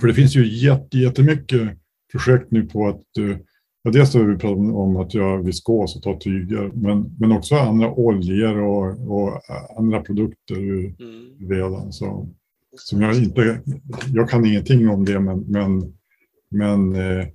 [0.00, 1.78] för det finns ju jätte, jättemycket
[2.12, 3.36] projekt nu på att eh,
[3.84, 7.54] Ja, dels har vi pratat om att göra viskos och ta tyger, men, men också
[7.54, 9.40] andra oljor och, och
[9.78, 11.48] andra produkter ur mm.
[11.48, 11.92] veden.
[11.92, 12.28] Så,
[12.76, 13.60] som jag, inte,
[14.14, 15.94] jag kan ingenting om det, men, men,
[16.50, 17.26] men eh,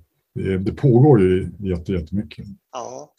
[0.60, 2.46] det pågår ju jättemycket.
[2.72, 3.14] Ja.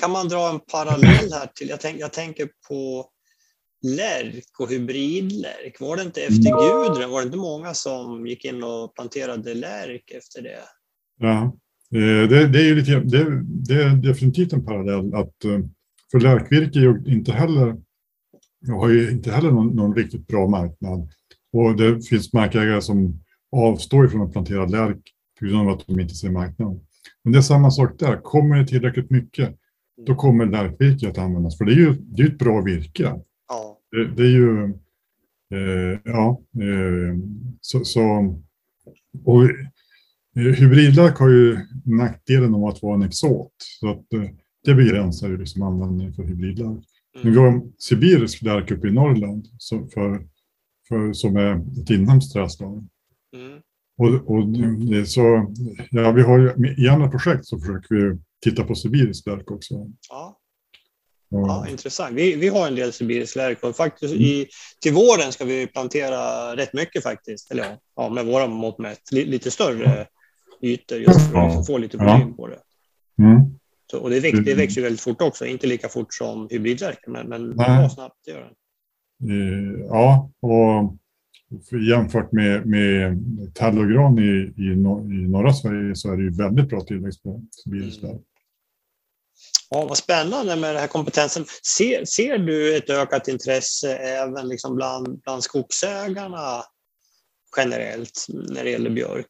[0.00, 3.06] Kan man dra en parallell här till, jag, tänk, jag tänker på
[3.82, 5.80] lärk och hybridlärk.
[5.80, 10.10] Var det inte efter Gudrun, var det inte många som gick in och planterade lärk
[10.10, 10.58] efter det?
[11.18, 11.42] Ja,
[11.94, 15.58] eh, det, det är ju lite, det, det, är definitivt en parallell att eh,
[16.10, 17.76] för lärkvirke är inte heller,
[18.68, 21.08] har ju inte heller någon, någon, riktigt bra marknad.
[21.52, 23.20] Och det finns markägare som
[23.56, 25.00] avstår från att plantera lärk
[25.40, 26.80] på grund av att de inte ser marknaden.
[27.24, 29.58] Men det är samma sak där, kommer det tillräckligt mycket
[30.06, 31.58] då kommer lärkvirke att användas.
[31.58, 33.20] För det är ju det är ett bra virke.
[33.90, 34.64] Det, det är ju,
[35.54, 37.18] eh, ja, eh,
[37.60, 38.34] så, så
[39.24, 39.50] och eh,
[40.34, 43.52] hybridlök har ju nackdelen av att vara en exot.
[43.80, 44.30] Så att eh,
[44.64, 46.84] det begränsar ju liksom användningen för hybridlök.
[47.22, 47.32] Mm.
[47.32, 50.26] Vi har sibirisk lärk uppe i Norrland så för,
[50.88, 52.88] för, som är ett inhemskt trädslag.
[53.36, 53.58] Mm.
[53.98, 54.48] Och, och
[55.06, 55.54] så,
[55.90, 59.74] ja, vi har ju, I andra projekt så försöker vi titta på sibirisk lärk också.
[60.08, 60.37] Ja.
[61.30, 62.16] Ja, intressant.
[62.16, 64.24] Vi, vi har en del sibirisk lärk och faktiskt mm.
[64.24, 64.46] i,
[64.82, 67.50] till våren ska vi plantera rätt mycket faktiskt.
[67.50, 69.12] Eller ja, ja med våra mått mätt.
[69.12, 70.06] Lite större
[70.62, 72.58] ytor just för att få lite volym på det.
[73.18, 73.40] Mm.
[73.90, 77.28] Så, och det, växer, det växer väldigt fort också, inte lika fort som hybridlärken, men,
[77.28, 78.54] men bra snabbt gör den.
[79.30, 80.94] Eh, ja, och
[81.88, 83.18] jämfört med, med
[83.54, 86.80] tall och gran i, i, no, i norra Sverige så är det ju väldigt bra
[86.80, 88.20] tillväxt på sibirisk lärk.
[89.70, 91.44] Ja, vad spännande med den här kompetensen.
[91.76, 96.62] Ser, ser du ett ökat intresse även liksom bland, bland skogsägarna
[97.56, 99.26] generellt när det gäller björk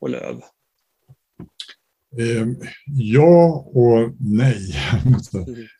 [0.00, 0.40] och löv?
[2.18, 2.46] Eh,
[2.86, 4.74] ja och nej.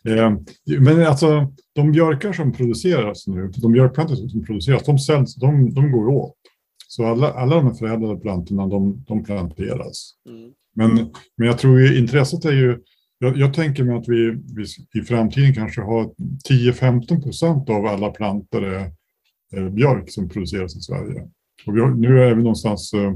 [0.08, 0.32] eh,
[0.80, 5.92] men alltså, de björkar som produceras nu, de björkplantor som produceras, de, säljs, de, de
[5.92, 6.34] går åt.
[6.88, 10.12] Så alla, alla de förädlade plantorna, de, de planteras.
[10.28, 10.52] Mm.
[10.74, 12.78] Men, men jag tror ju intresset är ju
[13.18, 14.64] jag, jag, tänker mig att vi, vi,
[15.00, 16.10] i framtiden kanske har
[16.50, 18.92] 10-15 procent av alla plantor är,
[19.52, 21.28] är björk som produceras i Sverige.
[21.66, 23.12] Och har, nu är vi någonstans eh,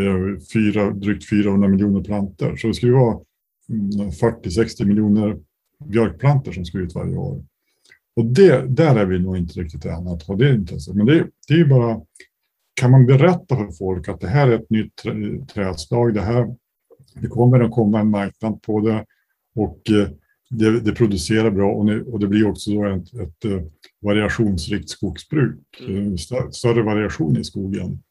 [0.00, 2.56] eh fyra, drygt 400 miljoner plantor.
[2.56, 3.20] Så det skulle vara
[3.68, 5.38] mm, 40-60 miljoner
[5.84, 7.44] björkplantor som ska ut varje år.
[8.16, 10.94] Och det, där är vi nog inte riktigt än att ha det intresset.
[10.94, 12.00] Men det, det är ju bara,
[12.74, 15.02] kan man berätta för folk att det här är ett nytt
[15.54, 16.56] trädslag, det här
[17.14, 19.06] det kommer att komma en marknad på det
[19.54, 20.08] och eh,
[20.50, 23.62] det, det, producerar bra och, nu, och det blir också då ett, ett, eh,
[24.02, 25.58] variationsrikt skogsbruk.
[25.88, 26.12] Mm.
[26.12, 28.02] Eh, större variation i skogen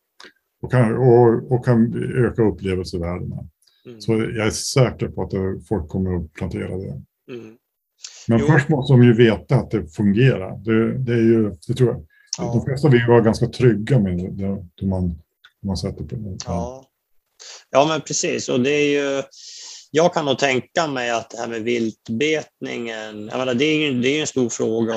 [0.62, 3.48] och kan, och, och kan öka upplevelsevärdena.
[3.86, 4.02] Mm.
[4.02, 7.02] Så jag är säker på att folk kommer att plantera det.
[7.32, 7.56] Mm.
[8.28, 8.46] Men jo.
[8.46, 10.58] först måste de ju veta att det fungerar.
[10.58, 12.06] Det, det är ju, det tror jag.
[12.38, 12.54] Ja.
[12.54, 15.20] De flesta vill vara ganska trygga med det, det man,
[15.66, 16.38] man sätter på.
[16.46, 16.86] Ja.
[17.70, 18.50] ja, men precis.
[18.50, 19.24] Och det är ju
[19.92, 24.08] jag kan nog tänka mig att det här med viltbetningen, menar, det är ju det
[24.18, 24.94] är en stor fråga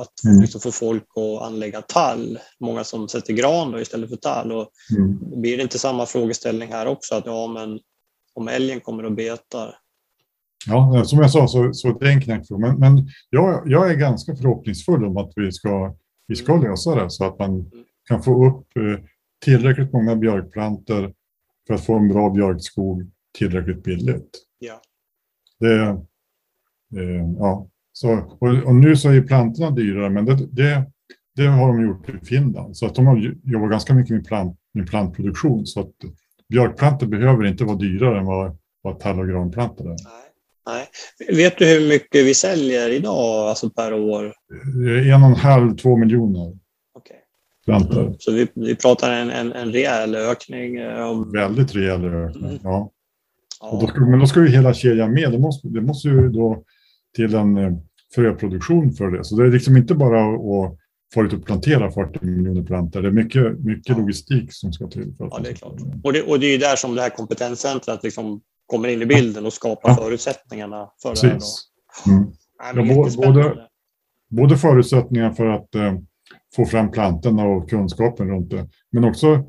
[0.00, 0.40] att mm.
[0.40, 2.38] liksom få folk att anlägga tall.
[2.60, 4.52] Många som sätter gran då istället för tall.
[4.52, 5.40] Och mm.
[5.40, 7.14] Blir det inte samma frågeställning här också?
[7.14, 7.80] Att ja, men
[8.34, 9.74] om älgen kommer och betar?
[10.66, 12.66] Ja, som jag sa så, så det är en knäckfråga.
[12.66, 15.94] Men, men jag, jag är ganska förhoppningsfull om att vi ska,
[16.26, 16.70] vi ska mm.
[16.70, 17.66] lösa det så att man mm.
[18.08, 19.04] kan få upp eh,
[19.44, 21.12] tillräckligt många björkplantor
[21.66, 24.30] för att få en bra björkskog tillräckligt billigt.
[24.58, 24.82] Ja.
[25.60, 25.80] Det,
[27.00, 27.68] eh, ja.
[27.92, 30.84] Så, och, och, nu så är plantorna dyrare, men det, det,
[31.36, 32.76] det, har de gjort i Finland.
[32.76, 35.66] Så att de har jobbat ganska mycket med, plant, med plantproduktion.
[35.66, 35.92] Så att
[36.48, 39.96] björkplantor behöver inte vara dyrare än vad, vad tall och granplantor är.
[40.66, 40.86] Nej.
[41.36, 44.34] Vet du hur mycket vi säljer idag, alltså per år?
[45.12, 46.58] En och en halv, två miljoner.
[46.94, 47.16] Okay.
[47.64, 48.00] Plantor.
[48.00, 48.14] Mm.
[48.18, 50.76] Så vi, vi pratar en, en, en rejäl ökning?
[50.76, 51.32] Eh, om...
[51.32, 52.58] Väldigt rejäl ökning, mm.
[52.62, 52.90] ja.
[53.72, 55.32] Och då men då ska ju hela kedjan med.
[55.32, 56.64] Det måste, det måste ju då
[57.16, 57.72] till en eh,
[58.14, 59.24] fröproduktion för det.
[59.24, 60.78] Så det är liksom inte bara att
[61.14, 63.02] få ut och plantera 40 miljoner plantor.
[63.02, 63.98] Det är mycket, mycket ja.
[63.98, 65.14] logistik som ska till.
[65.18, 65.74] För ja, det är klart.
[66.04, 69.06] Och det, och det är ju där som det här kompetenscentret liksom kommer in i
[69.06, 69.96] bilden och skapar ja.
[69.96, 71.70] förutsättningarna för Precis.
[72.04, 72.18] det här.
[72.18, 72.32] Mm.
[72.74, 73.68] Ja, både,
[74.30, 75.94] både förutsättningar för att eh,
[76.56, 79.44] få fram plantorna och kunskapen runt det, men också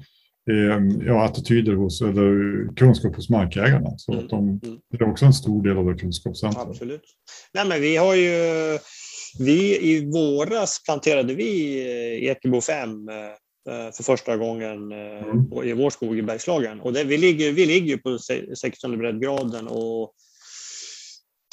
[1.05, 3.97] ja, attityder hos, eller kunskap hos markägarna.
[3.97, 4.27] Så mm.
[4.27, 4.79] de, mm.
[4.91, 6.67] det är också en stor del av det kunskapscentret.
[6.67, 7.03] Absolut.
[7.53, 8.31] Nej, men vi har ju,
[9.39, 13.15] vi i våras planterade vi eh, Ekebo 5 eh,
[13.67, 15.63] för första gången eh, mm.
[15.63, 16.81] i vår skog i Bergslagen.
[16.81, 18.17] Och det, vi, ligger, vi ligger på
[18.55, 20.13] 16 breddgraden och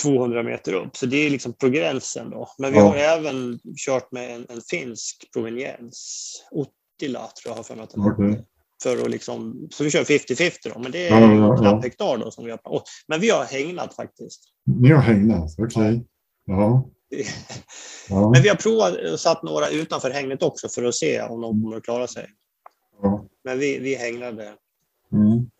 [0.02, 2.30] 200 meter upp, så det är liksom på gränsen.
[2.30, 2.48] Då.
[2.58, 2.84] Men vi ja.
[2.84, 7.90] har även kört med en, en finsk proveniens, Ottila tror jag har för mig att
[7.90, 8.42] den okay
[8.82, 12.18] för att liksom, så vi kör 50-50 då, men det är ja, ja, knappt hektar
[12.18, 12.60] då som vi har.
[13.08, 14.42] Men vi har hägnat faktiskt.
[14.64, 15.82] Ni har hägnat, okej.
[15.82, 16.00] Okay.
[16.46, 16.88] Ja.
[18.08, 18.30] ja.
[18.32, 21.76] Men vi har provat satt några utanför hängnet också för att se om de kommer
[21.76, 22.26] att klara sig.
[23.02, 23.26] Ja.
[23.44, 24.52] Men vi, vi hägnade.
[25.12, 25.50] Mm.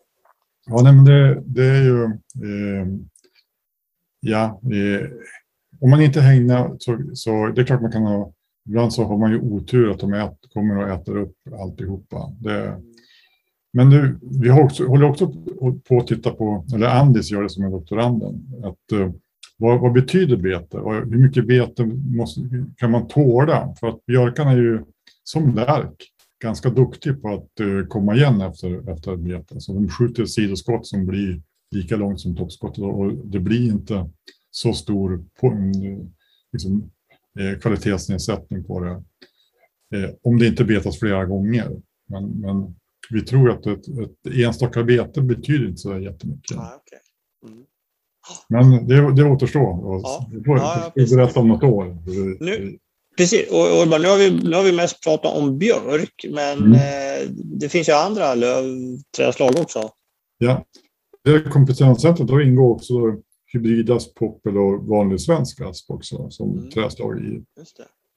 [0.65, 2.03] Ja, nej, men det, det är ju...
[2.03, 2.87] Eh,
[4.19, 5.09] ja, eh,
[5.81, 8.33] om man inte hängnar så, så det är klart man kan ha
[8.65, 12.31] Ibland så har man ju otur att de ät, kommer och äter upp alltihopa.
[12.39, 12.81] Det,
[13.73, 15.33] men nu, vi har också, håller också
[15.87, 19.11] på att titta på, eller Andis gör det som är doktoranden, att uh,
[19.57, 20.77] vad, vad betyder bete?
[20.77, 21.85] Och hur mycket bete
[22.17, 22.41] måste,
[22.77, 23.75] kan man tåla?
[23.79, 24.83] För att björkarna är ju
[25.23, 25.95] som lärk
[26.43, 29.61] ganska duktig på att uh, komma igen efter, efter bete.
[29.61, 31.41] Så de skjuter sidoskott som blir
[31.73, 34.09] lika långt som toppskottet och det blir inte
[34.51, 36.11] så stor på, mm,
[36.51, 36.91] liksom,
[37.39, 39.03] eh, kvalitetsnedsättning på det.
[39.97, 41.81] Eh, om det inte betas flera gånger.
[42.09, 42.75] Men, men
[43.09, 46.57] vi tror att ett, ett enstaka bete betyder inte så jättemycket.
[46.57, 46.99] Ah, okay.
[47.51, 47.65] mm.
[48.49, 49.61] Men det, det återstår.
[49.61, 50.29] Ja.
[50.31, 51.97] Vi får ja, berätta om något år.
[52.39, 52.77] Nu,
[53.17, 56.73] precis, och nu, har vi, nu har vi mest pratat om björk, men mm.
[56.73, 59.89] eh, det finns ju andra lövträdslag också.
[60.37, 60.65] Ja,
[61.23, 62.93] det kompetenscentret, då ingår också
[63.53, 66.69] hybridas, poppel och vanlig svensk asp också som mm.
[66.69, 67.43] träslag i.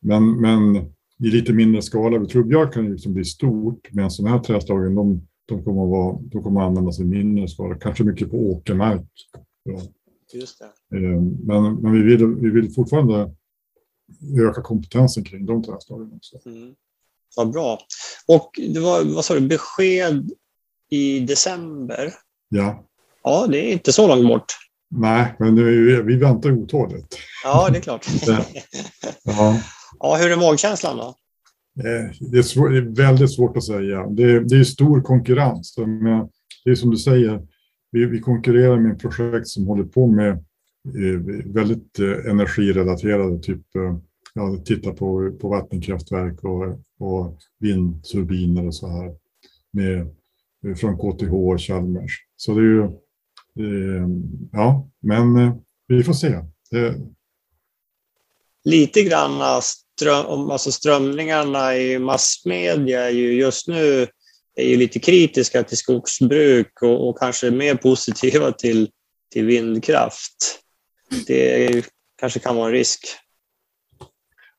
[0.00, 0.76] Men, men
[1.18, 2.18] i lite mindre skala.
[2.18, 5.90] Vi tror björk kan liksom bli stort, men sådana här träslagen de, de, kommer att
[5.90, 9.06] vara, de kommer att användas i mindre skala, kanske mycket på åkermark.
[10.34, 10.96] Just det.
[10.96, 13.34] Eh, men, men vi, vill, vi vill fortfarande
[14.40, 16.48] öka kompetensen kring de träslagen också.
[16.48, 16.74] Mm.
[17.36, 17.78] Vad bra.
[18.26, 20.30] Och det var, vad sa du, besked
[20.90, 22.12] i december?
[22.48, 22.84] Ja.
[23.22, 24.52] Ja, det är inte så långt bort.
[24.88, 27.18] Nej, men nu, vi väntar otåligt.
[27.44, 28.06] Ja, det är klart.
[28.26, 28.44] ja.
[29.24, 29.60] ja,
[30.00, 31.14] hur är magkänslan då?
[31.84, 34.06] Eh, det är, svår, det är väldigt svårt att säga.
[34.06, 35.74] Det är, det är stor konkurrens.
[36.64, 37.46] Det är som du säger,
[37.90, 43.62] vi, vi konkurrerar med projekt som håller på med eh, väldigt eh, energirelaterade, typ
[44.34, 49.14] ja, titta på, på vattenkraftverk och, och vindturbiner och så här.
[49.72, 50.14] Med,
[50.76, 52.18] från KTH och Chalmers.
[52.36, 52.90] Så det är ju
[53.58, 54.08] Eh,
[54.52, 55.54] ja, men eh,
[55.86, 56.42] vi får se.
[56.70, 56.94] Det...
[58.64, 59.40] Lite grann
[59.96, 64.06] ström, alltså strömningarna i massmedia är ju just nu
[64.56, 68.90] är ju lite kritiska till skogsbruk och, och kanske mer positiva till,
[69.32, 70.60] till vindkraft.
[71.26, 71.84] Det
[72.20, 73.00] kanske kan vara en risk.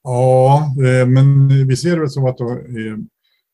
[0.04, 2.48] Ja, eh, men vi ser det som att eh,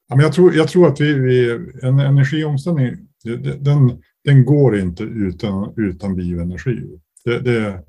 [0.07, 2.97] jag tror, jag tror att vi, vi en energiomställning,
[3.59, 6.79] den, den går inte utan, utan bioenergi.
[7.25, 7.83] Det, det,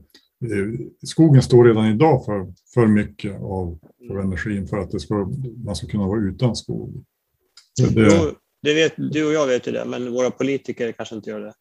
[1.06, 3.78] skogen står redan idag för, för mycket av,
[4.10, 5.32] av energin för att det ska,
[5.64, 7.04] man ska kunna vara utan skog.
[7.94, 8.30] Det, jo,
[8.62, 11.52] det vet, du och jag vet ju det, men våra politiker kanske inte gör det.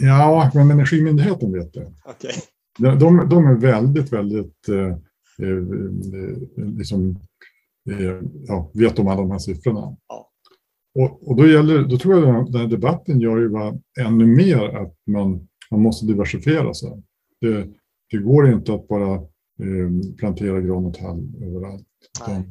[0.00, 1.92] Ja, men Energimyndigheten vet det.
[2.04, 2.32] Okay.
[2.78, 4.96] De, de, de är väldigt, väldigt eh,
[5.46, 5.64] eh,
[6.76, 7.18] liksom,
[7.90, 9.96] eh, ja, vet om alla de här siffrorna.
[10.08, 10.30] Ja.
[10.94, 13.50] Och, och då, gäller, då tror jag att den här debatten gör ju
[14.00, 17.02] ännu mer att man, man måste diversifiera sig.
[17.40, 17.68] Det,
[18.10, 21.86] det går inte att bara eh, plantera gran och tall överallt.
[22.28, 22.42] Nej.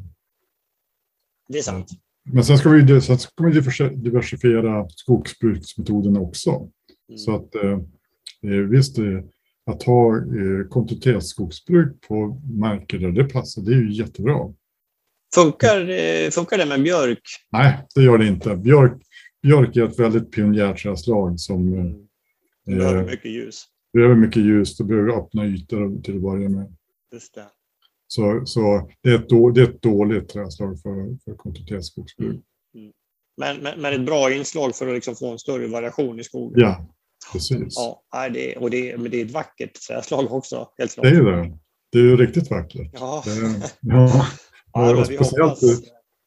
[1.48, 1.88] Det är sant.
[2.24, 3.62] Men sen ska vi, sen ska vi
[3.96, 6.50] diversifiera skogsbruksmetoderna också.
[6.50, 7.18] Mm.
[7.18, 7.80] Så att eh,
[8.44, 9.06] eh visst, eh,
[9.66, 14.54] att ha eh, kontinuitetsskogsbruk på marker där det passar, det är ju jättebra.
[15.36, 17.22] Funkar, eh, funkar det med björk?
[17.52, 18.56] Nej, det gör det inte.
[18.56, 19.02] Björk,
[19.42, 23.66] björk är ett väldigt pionjärträdslag som eh, behöver mycket ljus.
[23.94, 24.78] Behöver mycket ljus.
[24.78, 26.76] Det behöver öppna ytor till att börja med.
[27.14, 27.46] Just det.
[28.08, 32.30] Så, så det, är ett då, det är ett dåligt trädslag för, för kontinuitetsskogsbruk.
[32.30, 32.42] Mm.
[32.76, 32.92] Mm.
[33.38, 36.62] Men, men, men, ett bra inslag för att liksom få en större variation i skogen.
[36.62, 36.88] Ja,
[37.34, 37.76] precis.
[38.12, 40.70] Ja, det, och det, men det är ett vackert trädslag också.
[40.78, 41.04] Helt klart.
[41.04, 41.58] Det är det.
[41.92, 42.90] Det är riktigt vackert.
[42.94, 43.24] Ja.
[43.26, 44.26] Det, ja.
[44.74, 45.60] Ja, speciellt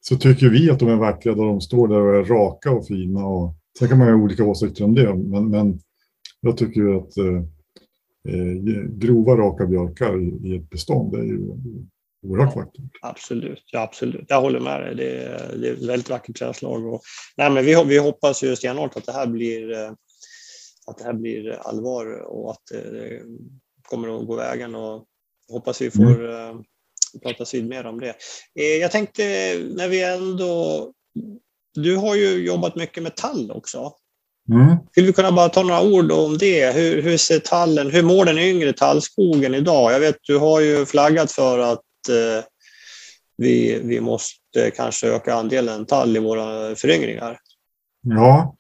[0.01, 2.87] så tycker vi att de är vackra då de står där och är raka och
[2.87, 3.27] fina.
[3.27, 5.81] Och, sen kan man ha olika åsikter om det, men, men
[6.42, 7.42] jag tycker att eh,
[8.28, 11.38] eh, grova raka björkar i, i ett bestånd är ju
[12.26, 12.98] oerhört ja, vackert.
[13.02, 14.24] Absolut, ja, absolut.
[14.28, 14.94] Jag håller med dig.
[14.94, 16.87] Det är, det är ett väldigt vackert trädslag.
[16.87, 17.02] Och,
[17.37, 19.92] nej, men vi, vi hoppas ju stenhårt att det här blir eh,
[20.87, 23.22] att det här blir allvar och att det
[23.83, 25.05] kommer att gå vägen och
[25.48, 26.62] hoppas vi får mm
[27.22, 28.14] pratas vid mer om det.
[28.55, 29.22] Eh, jag tänkte
[29.76, 30.92] när vi ändå...
[31.74, 33.93] Du har ju jobbat mycket med tall också.
[34.49, 34.76] Mm.
[34.90, 36.74] Skulle vi kunna bara ta några ord om det?
[36.74, 39.93] Hur, hur ser tallen, hur mår den yngre tallskogen idag?
[39.93, 42.45] Jag vet, du har ju flaggat för att eh,
[43.36, 47.38] vi, vi måste kanske öka andelen tall i våra föryngringar.
[48.03, 48.57] Ja,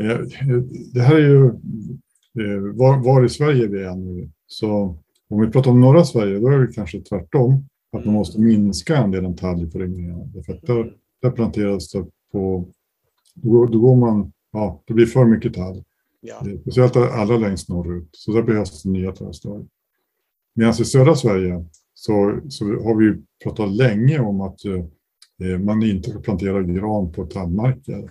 [0.00, 0.18] eh,
[0.92, 4.30] det här är ju eh, var, var i Sverige vi är nu.
[4.46, 4.98] Så
[5.28, 8.98] om vi pratar om norra Sverige, då är det kanske tvärtom att man måste minska
[8.98, 10.24] andelen talgföryngringarna.
[10.62, 12.68] där, där planteras det på,
[13.34, 15.84] då, då går man, ja, det blir för mycket tall.
[16.20, 16.42] Ja.
[16.60, 19.68] Speciellt allra längst norrut, så där behövs det nya trädslag.
[20.54, 26.10] Medan i södra Sverige så, så har vi pratat länge om att eh, man inte
[26.10, 28.10] ska plantera gran på tallmarker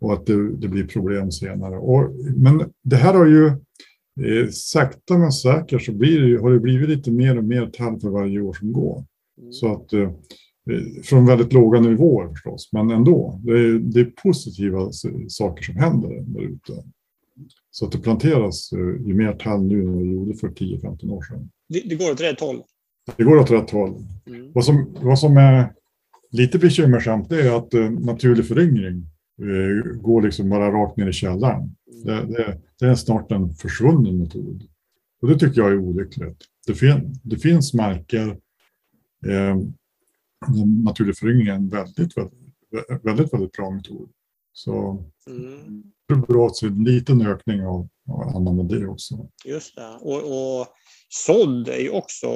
[0.00, 1.78] och att det, det blir problem senare.
[1.78, 3.46] Och, men det här har ju
[4.26, 8.00] eh, sakta men säkert så blir det, har det blivit lite mer och mer tall
[8.00, 9.04] för varje år som går.
[9.40, 9.52] Mm.
[9.52, 10.12] Så att eh,
[11.02, 13.40] från väldigt låga nivåer förstås, men ändå.
[13.44, 14.92] Det är, det är positiva
[15.28, 16.72] saker som händer där ute.
[17.70, 18.72] Så att det planteras
[19.06, 21.50] ju mer tall nu än det gjorde för 10-15 år sedan.
[21.68, 22.62] Det, det, går åt rätt håll?
[23.16, 23.94] Det går åt rätt håll.
[24.26, 24.52] Mm.
[24.52, 25.72] Vad, som, vad som är
[26.30, 29.06] lite bekymmersamt det är att uh, naturlig föryngring
[29.94, 31.76] går liksom bara rakt ner i källaren.
[32.04, 32.04] Mm.
[32.04, 34.62] Det, det, det, är snart en försvunnen metod.
[35.22, 36.44] Och det tycker jag är olyckligt.
[36.66, 38.28] Det, fin, det finns marker
[39.26, 39.56] eh,
[40.84, 44.10] naturlig föryngring är en väldigt, väldigt, väldigt, väldigt bra metod.
[44.52, 45.82] Så mm.
[46.28, 49.28] det att se en liten ökning av, av använda det också.
[49.44, 49.98] Just det.
[50.00, 50.66] Och, och
[51.08, 52.28] sådd är ju också,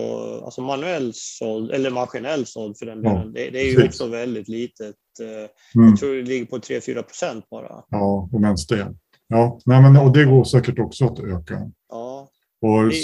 [0.45, 4.01] alltså manuell sådd, eller maskinell sådd för den delen, ja, det, det, är ju precis.
[4.01, 4.97] också väldigt litet.
[5.21, 5.89] Eh, mm.
[5.89, 7.85] Jag tror det ligger på 3-4 procent bara.
[7.89, 8.95] Ja, om ens det.
[9.29, 11.71] Ja, nej, men, och det går säkert också att öka.
[11.89, 12.29] Ja.
[12.61, 12.95] Och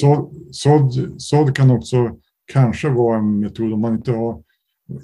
[0.52, 2.16] sådd, sådd kan också
[2.52, 4.42] kanske vara en metod om man inte har,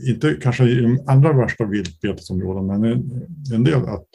[0.09, 2.93] inte kanske i de allra värsta viltbetesområdena, men
[3.55, 4.07] en, del att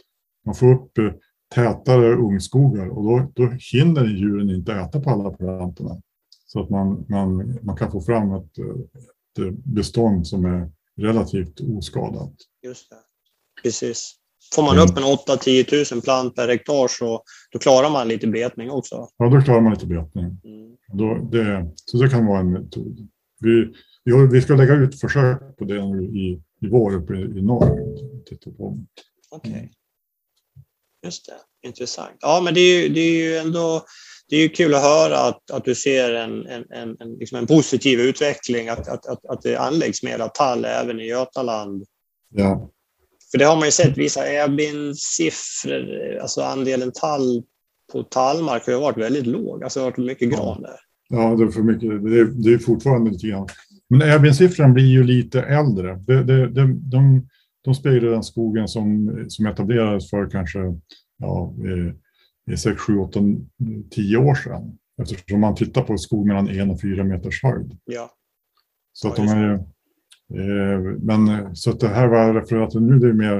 [0.45, 1.11] man får upp eh,
[1.55, 6.01] tätare ungskogar och då, då hinner djuren inte äta på alla plantorna.
[6.45, 8.57] Så att man, man, man kan få fram ett,
[9.39, 12.33] ett bestånd som är relativt oskadat.
[12.63, 12.95] Just det.
[13.63, 14.15] Precis.
[14.55, 18.71] Får man upp en 8-10 000 plant per hektar så då klarar man lite betning
[18.71, 19.07] också.
[19.17, 20.25] Ja, då klarar man lite betning.
[20.25, 20.77] Mm.
[20.93, 23.09] Då, det, så det kan vara en metod.
[23.39, 23.73] Vi,
[24.31, 27.79] vi, ska lägga ut försök på det nu i, i vår uppe i, norr.
[29.29, 29.51] Okej.
[29.51, 29.69] Okay.
[31.05, 32.17] Just det, intressant.
[32.19, 33.85] Ja, men det är ju, det är ju ändå
[34.31, 37.47] det är kul att höra att, att du ser en, en, en, en, liksom en
[37.47, 41.83] positiv utveckling, att, att, att, att det anläggs mer tall även i Götaland.
[42.29, 42.69] Ja.
[43.31, 47.43] För det har man ju sett, vissa EBIN-siffror, alltså andelen tall
[47.91, 49.63] på tallmark har varit väldigt låg.
[49.63, 50.79] Alltså det har varit mycket gran där.
[51.09, 52.03] Ja, det är för mycket.
[52.03, 53.47] Det är, det är fortfarande lite grann.
[53.91, 55.95] Men EBIN-siffran blir ju lite äldre.
[56.07, 57.27] Det, det, det, de,
[57.61, 60.59] de speglar den skogen som, som etablerades för kanske
[61.17, 61.53] ja,
[62.57, 63.19] 6, 7, 8,
[63.91, 64.77] 10 år sedan.
[65.01, 67.77] Eftersom man tittar på skog mellan 1 och 4 meters höjd.
[67.83, 68.11] Ja.
[68.93, 69.53] Så att de är,
[70.33, 73.37] eh, men så att det här var refererat till nu, det är mer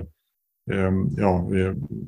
[0.72, 1.49] eh, ja,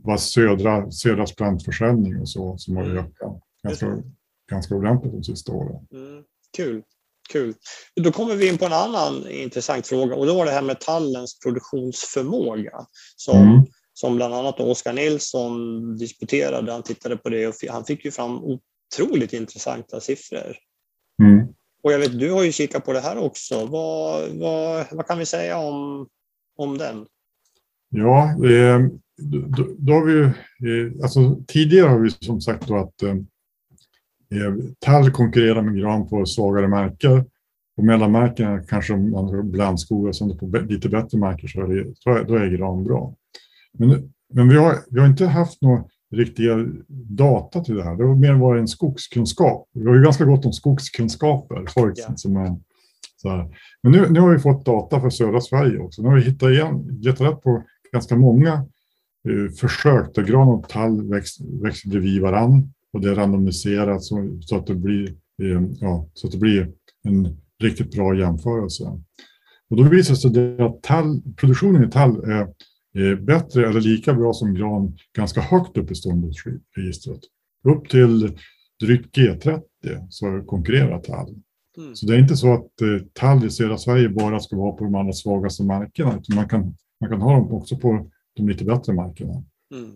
[0.03, 2.97] vad södra, södras plantförsäljning och så som har mm.
[2.97, 4.03] ökat ganska,
[4.51, 5.87] ganska ordentligt de sista åren.
[5.91, 6.23] Mm.
[6.57, 6.83] Kul.
[7.29, 7.53] Kul.
[7.95, 10.79] Då kommer vi in på en annan intressant fråga och då var det här med
[10.79, 12.85] tallens produktionsförmåga.
[13.15, 16.71] Som, mm som bland annat Oskar Nilsson disputerade.
[16.71, 20.55] Han tittade på det och han fick ju fram otroligt intressanta siffror.
[21.23, 21.47] Mm.
[21.83, 23.65] Och jag vet, du har ju kikat på det här också.
[23.65, 26.07] Vad, vad, vad kan vi säga om,
[26.57, 27.05] om den?
[27.89, 28.79] Ja, eh,
[29.21, 33.15] då, då, har vi eh, alltså tidigare har vi som sagt då att eh
[34.79, 37.25] tall konkurrerar med gran på svagare marker.
[37.75, 42.23] På mellanmarkerna kanske om man har blandskogar som på lite bättre marker så är, det,
[42.23, 43.15] då är gran bra.
[43.77, 46.65] Men, men vi, har, vi har inte haft några riktiga
[47.09, 47.95] data till det här.
[47.95, 49.69] Det har mer varit en skogskunskap.
[49.73, 51.65] Vi har ju ganska gott om skogskunskaper.
[51.73, 52.15] Folk ja.
[52.15, 52.57] som är,
[53.21, 53.57] så här.
[53.83, 56.01] Men nu, nu har vi fått data för södra Sverige också.
[56.01, 58.53] Nu har vi hittat igen, gett rätt på ganska många
[59.29, 64.37] eh, försök där gran och tall växer, växer bredvid varann och det är randomiserat så,
[64.41, 65.09] så, att det blir,
[65.41, 66.71] eh, ja, så att det blir
[67.03, 68.83] en riktigt bra jämförelse.
[69.69, 74.33] Och då visar det sig att tall, produktionen i tall är bättre eller lika bra
[74.33, 77.19] som gran ganska högt upp i ståndortsregistret.
[77.67, 78.37] Upp till
[78.79, 79.61] drygt G30
[80.09, 81.35] så konkurrerar tall.
[81.77, 81.95] Mm.
[81.95, 84.83] Så det är inte så att eh, tall i södra Sverige bara ska vara på
[84.83, 88.65] de allra svagaste markerna, utan man kan, man kan ha dem också på de lite
[88.65, 89.33] bättre markerna.
[89.73, 89.91] Mm.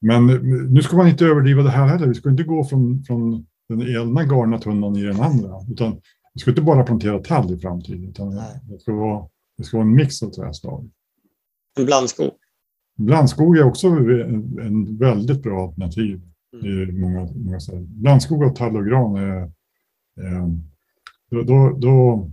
[0.00, 0.26] Men
[0.74, 2.06] nu ska man inte överdriva det här heller.
[2.06, 6.00] Vi ska inte gå från, från den ena galna tunnan i den andra, utan
[6.34, 9.28] vi ska inte bara plantera tall i framtiden, utan det ska, vara,
[9.58, 10.90] det ska vara en mix av trädslag.
[11.78, 12.30] En blandskog?
[12.96, 16.20] Blandskog är också en väldigt bra alternativ
[16.62, 16.90] mm.
[16.90, 17.86] i många, många ställen.
[17.88, 19.42] Blandskog av tall och gran är...
[20.20, 20.48] Eh,
[21.30, 22.30] då, då, då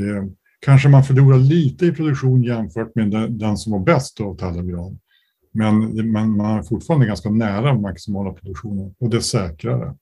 [0.00, 0.24] eh,
[0.60, 4.58] kanske man förlorar lite i produktion jämfört med den, den som var bäst av tall
[4.58, 4.98] och gran.
[5.58, 9.94] Men, men man är fortfarande ganska nära maximala produktionen och det är säkrare.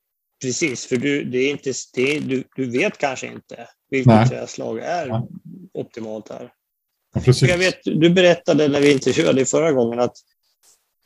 [0.42, 5.06] Precis, för du, det är inte, det, du, du vet kanske inte vilket träslag är
[5.08, 5.22] Nej.
[5.74, 6.52] optimalt här.
[7.14, 10.14] Ja, jag vet, du berättade när vi intervjuade förra gången att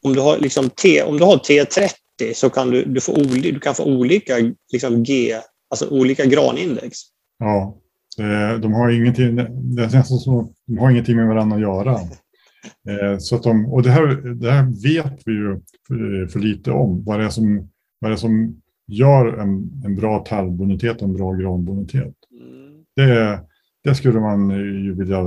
[0.02, 3.50] om du har, liksom T, om du har T30 så kan du, du, få, oli,
[3.50, 4.34] du kan få olika
[4.72, 5.36] liksom G,
[5.70, 6.98] alltså olika granindex.
[7.38, 7.76] Ja,
[8.62, 12.00] de har ingenting, det är nästan som de har ingenting med varandra att göra.
[12.88, 16.70] Eh, så att de, och det här, det här vet vi ju för, för lite
[16.70, 21.08] om, vad det är som, vad det är som gör en, en bra tallbonitet och
[21.08, 22.14] en bra granbonitet.
[22.40, 22.84] Mm.
[22.96, 23.40] Det,
[23.84, 24.50] det skulle man
[24.84, 25.18] ju vilja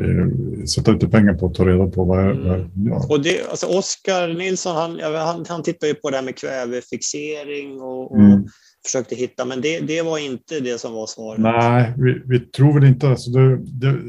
[0.00, 2.70] eh, sätta lite pengar på att ta reda på vad är, mm.
[2.74, 3.10] vad.
[3.10, 7.80] Och det, alltså Oskar Nilsson, han, han, han tittar ju på det här med kvävefixering
[7.80, 8.44] och, och mm.
[8.86, 11.40] försökte hitta, men det, det var inte det som var svaret.
[11.40, 14.00] Nej, vi, vi tror väl inte, alltså det, det,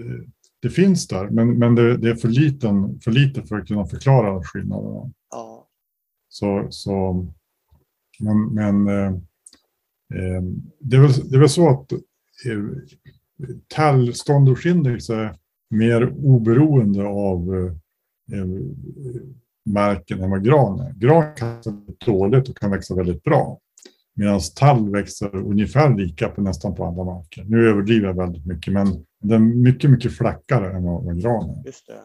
[0.66, 3.86] det finns där, men, men det, det, är för, liten, för lite för att kunna
[3.86, 5.12] förklara skillnaderna.
[5.32, 5.68] Ja.
[6.30, 7.28] Så, så,
[8.20, 9.14] men men eh,
[10.14, 10.44] eh,
[10.80, 12.00] det, är väl, det är väl så att eh,
[13.68, 15.36] tallståndortsindex är
[15.70, 18.48] mer oberoende av eh, eh
[19.66, 20.94] marken än vad gran är.
[20.94, 21.72] Gran kan växa
[22.06, 23.60] dåligt och kan växa väldigt bra.
[24.16, 27.44] Medan tall växer ungefär lika på nästan på alla marker.
[27.44, 31.50] Nu överdriver jag väldigt mycket, men den är mycket, mycket flackare än vad, vad gran
[31.50, 31.66] är.
[31.66, 32.02] Just det.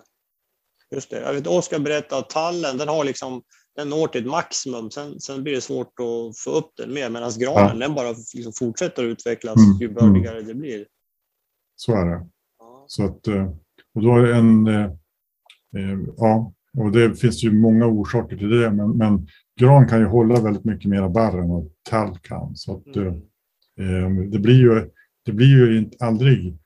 [0.94, 1.20] Just det.
[1.20, 3.42] Jag vet Oskar berättade att tallen, den har liksom
[3.76, 4.90] den når till ett maximum.
[4.90, 7.86] Sen, sen blir det svårt att få upp den mer, medan granen ja.
[7.86, 9.78] den bara liksom fortsätter utvecklas mm.
[9.80, 10.48] ju bördigare mm.
[10.48, 10.86] det blir.
[11.76, 12.26] Så är det.
[12.58, 12.84] Ja.
[12.86, 13.50] Så att, eh,
[13.94, 14.84] och då är en, eh,
[15.76, 19.28] eh, ja, och det finns ju många orsaker till det, men, men
[19.60, 22.56] gran kan ju hålla väldigt mycket mera bär än vad tall kan.
[22.56, 24.30] Så att, mm.
[24.30, 24.90] det blir ju,
[25.24, 26.58] det blir ju inte, aldrig,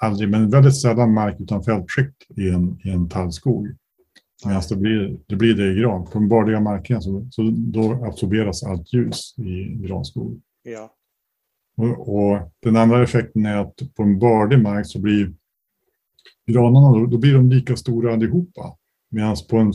[0.00, 3.68] aldrig, men väldigt sällan mark utan fältskikt i en, i en tallskog.
[4.44, 6.04] Medan det blir, det blir det i gran.
[6.04, 10.40] På den bardiga marken så, så då absorberas allt ljus i granskog.
[10.62, 10.94] Ja.
[11.76, 15.32] Och, och, den andra effekten är att på en bardig mark så blir
[16.46, 18.76] granarna då, då blir de lika stora allihopa.
[19.10, 19.72] Medan på en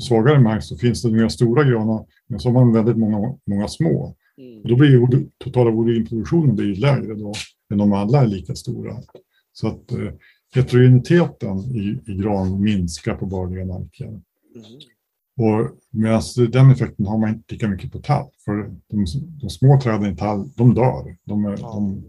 [0.00, 3.68] svagare mark så finns det några stora granar, men så har man väldigt många, många
[3.68, 4.16] små.
[4.38, 4.62] Mm.
[4.62, 7.32] Och då blir ju totala volymproduktionen blir lägre då,
[7.72, 8.96] än om alla är lika stora.
[9.52, 10.12] Så att eh,
[10.54, 14.06] heterogeniteten i, i gran minskar på bardiga marker.
[14.06, 14.22] Mm.
[15.38, 18.30] Och medan den effekten har man inte lika mycket på tall.
[18.44, 18.52] För
[18.88, 19.06] de,
[19.40, 21.16] de små träden i tall, de dör.
[21.24, 22.04] De, ja, de.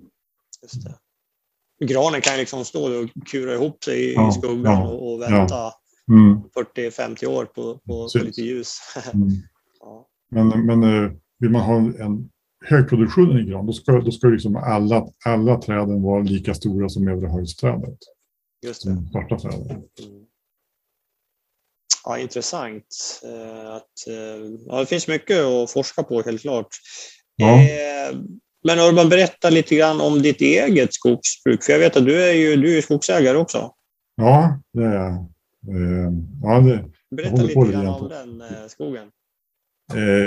[1.79, 5.71] Granen kan liksom stå och kura ihop sig ja, i skuggan ja, och, och vänta
[6.11, 6.41] mm.
[6.75, 8.77] 40-50 år på, på, på, lite ljus.
[9.13, 9.29] mm.
[10.29, 12.29] Men, men eh, vill man ha en
[12.65, 16.89] hög produktion i gran, då ska, då ska liksom alla, alla träden vara lika stora
[16.89, 17.97] som övre höjdsträdet.
[18.65, 18.89] Just det.
[18.89, 19.69] Mm, svarta träden.
[19.69, 20.25] Mm.
[22.03, 23.21] Ja, intressant.
[23.23, 26.67] Eh, att, eh, ja, det finns mycket att forska på helt klart.
[27.35, 27.61] Ja.
[27.61, 28.17] Eh,
[28.63, 32.23] men om man berättar lite grann om ditt eget skogsbruk, för jag vet att du
[32.23, 33.71] är ju du är skogsägare också.
[34.15, 35.25] Ja, det är jag.
[36.41, 36.85] Ja, det,
[37.15, 39.07] Berätta lite grann om den skogen.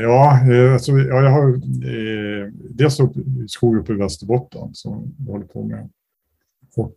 [0.03, 0.41] Ja,
[0.73, 2.99] alltså, ja, jag har eh, dels
[3.49, 5.91] skog uppe i Västerbotten som jag håller på med.
[6.77, 6.97] Och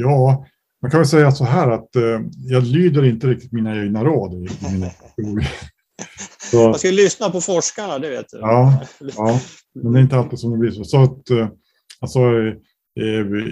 [0.00, 0.46] Ja,
[0.82, 4.34] man kan väl säga så här att eh, jag lyder inte riktigt mina egna råd
[4.34, 4.90] i, mina
[6.50, 8.38] så, Man ska lyssna på forskarna, det vet du.
[8.38, 8.82] Ja,
[9.16, 9.40] ja,
[9.74, 10.84] men det är inte alltid som det blir så.
[10.84, 11.48] så att, eh,
[12.00, 12.18] alltså,
[13.00, 13.06] eh,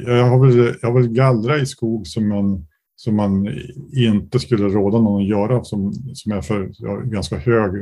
[0.07, 2.67] jag, har väl, jag har väl gallrat i skog som man,
[3.01, 3.59] som man
[3.93, 7.73] inte skulle råda någon att göra som, som är för ja, ganska hög,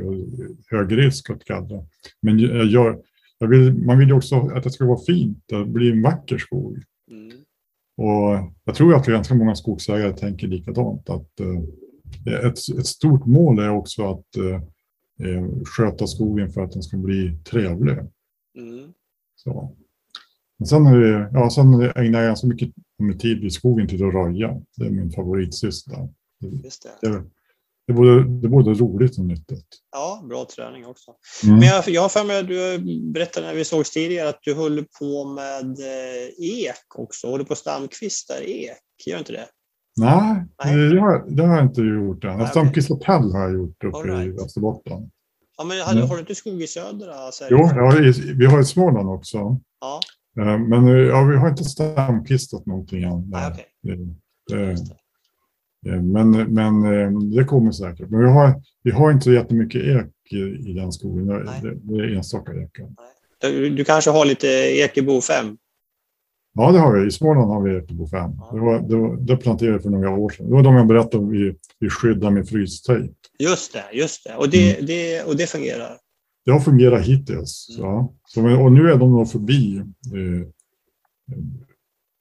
[0.67, 1.85] hög risk att gallra.
[2.21, 2.99] Men jag gör,
[3.39, 6.37] jag vill, man vill ju också att det ska vara fint, det blir en vacker
[6.37, 6.77] skog.
[7.97, 11.09] Och jag tror att ganska många skogsägare tänker likadant.
[11.09, 14.61] Att, eh, ett, ett stort mål är också att eh,
[15.27, 17.97] eh, sköta skogen för att den ska bli trevlig.
[18.57, 18.93] Mm.
[19.35, 19.75] Så.
[20.57, 22.69] Men sen, är det, ja, sen ägnar jag ganska mycket
[23.19, 24.61] tid i skogen till att röja.
[24.77, 26.09] Det är min favoritsyssla.
[26.63, 27.09] Just det.
[27.09, 27.23] det
[27.89, 29.67] det är både, det är både roligt och nyttigt.
[29.91, 31.11] Ja, bra träning också.
[31.43, 31.59] Mm.
[31.59, 32.79] Men jag, jag har för mig att du
[33.11, 37.27] berättade när vi sågs tidigare att du håller på med eh, ek också.
[37.27, 38.77] Håller på stamkvistar ek.
[39.05, 39.45] Gör inte det?
[39.97, 40.89] Nej, Nej.
[40.89, 42.47] Det, har, det har jag inte gjort än.
[42.47, 44.27] Stamkvistar tall har jag gjort uppe right.
[44.27, 45.11] i Västerbotten.
[45.57, 46.09] Ja, men hade, mm.
[46.09, 47.51] har du inte skog i södra Sverige?
[47.51, 49.59] Jo, ja, vi har i Småland också.
[49.81, 49.99] Ja.
[50.39, 53.29] Eh, men ja, vi har inte stamkvistat någonting än.
[53.29, 53.65] Nej, okay.
[53.81, 54.75] det,
[55.81, 58.09] det, men, men eh, det kommer säkert.
[58.09, 60.33] Men vi har, vi har inte så jättemycket ek
[60.67, 61.27] i, den skogen.
[61.27, 62.89] Det, det är enstaka ekar.
[63.41, 65.57] Du, du kanske har lite Ekebo 5?
[66.53, 67.07] Ja, det har vi.
[67.07, 68.31] I Småland har vi Ekebo 5.
[68.37, 68.49] Ja.
[68.53, 70.45] Det, var, det, var, det planterade vi för några år sedan.
[70.45, 73.13] Det var de jag berättade om vi, vi skyddar med frystejp.
[73.39, 74.35] Just det, just det.
[74.35, 74.85] Och det, mm.
[74.85, 75.23] det.
[75.23, 75.97] och det fungerar?
[76.49, 77.67] Det har fungerat hittills.
[77.69, 77.81] Mm.
[77.81, 78.13] Ja.
[78.27, 80.47] Så, och nu är de nog förbi eh,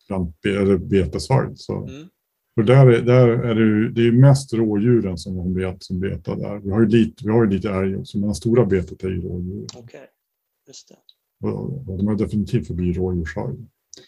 [0.09, 0.33] bland,
[0.89, 1.57] betesvagn.
[1.71, 2.09] Mm.
[2.55, 6.59] För där, där är det, det är mest rådjuren som, de vet, som betar där.
[6.59, 9.09] Vi har ju lite, vi har ju lite älg också, men det stora betet är
[9.09, 9.65] ju rådjur.
[9.65, 10.01] Okej, okay.
[10.67, 11.49] just det.
[11.49, 13.57] Och, och de är definitivt förbi rådjursvarg.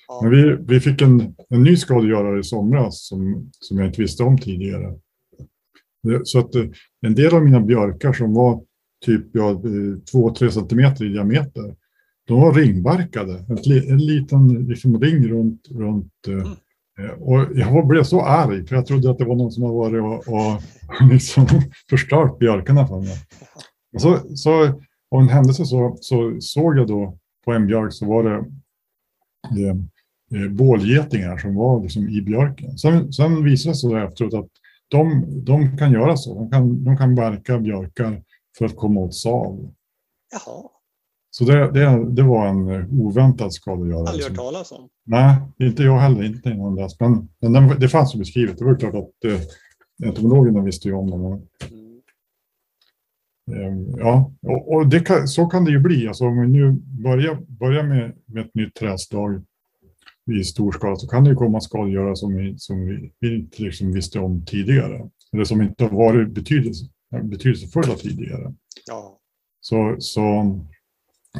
[0.08, 0.20] Ja.
[0.22, 4.22] Men vi, vi fick en, en ny skadegörare i somras som, som jag inte visste
[4.22, 4.98] om tidigare.
[6.24, 6.64] Så att eh,
[7.00, 8.69] en del av mina björkar som var
[9.04, 9.62] typ ja,
[10.10, 11.74] två, tre centimeter i diameter.
[12.26, 16.48] De var ringbarkade, en, en liten liksom, ring runt, runt mm.
[17.18, 20.02] Och jag blev så arg, för jag trodde att det var någon som hade varit
[20.02, 20.62] och, och
[21.10, 21.46] liksom
[21.90, 23.16] förstört björkarna för mig.
[23.94, 24.62] Och så, så
[25.10, 28.44] av en händelse så, så såg jag då på en björk så var det,
[29.54, 29.68] det
[30.38, 32.78] eh, bålgetingar som var liksom i björken.
[32.78, 34.50] Sen, sen visade det sig efteråt att
[34.88, 36.34] de, de kan göra så.
[36.34, 38.22] De kan, de kan verka björkar
[38.58, 39.74] för att komma åt sav.
[40.32, 40.62] Jaha.
[41.30, 44.08] Så det, det, det var en eh, oväntad skadegörare.
[44.08, 44.88] Aldrig hört talas om.
[45.04, 46.24] Nej, inte jag heller.
[46.24, 47.00] Inte innan dess.
[47.00, 48.58] Men, men den, det fanns ju beskrivet.
[48.58, 49.40] Det var klart att eh,
[50.08, 51.16] entomologerna visste ju om det.
[53.56, 53.94] Mm.
[53.98, 54.32] Ja,
[54.66, 56.08] och, det kan, så kan det ju bli.
[56.08, 56.72] Alltså, om vi nu
[57.02, 59.42] börjar, börjar med, med ett nytt trädslag
[60.40, 63.62] i stor skala så kan det ju komma skadegörare som vi, som vi, vi inte
[63.62, 65.10] liksom visste om tidigare.
[65.32, 68.54] Eller som inte har varit betydelse, betydelsefulla tidigare.
[68.86, 69.18] Ja.
[69.60, 70.58] Så, så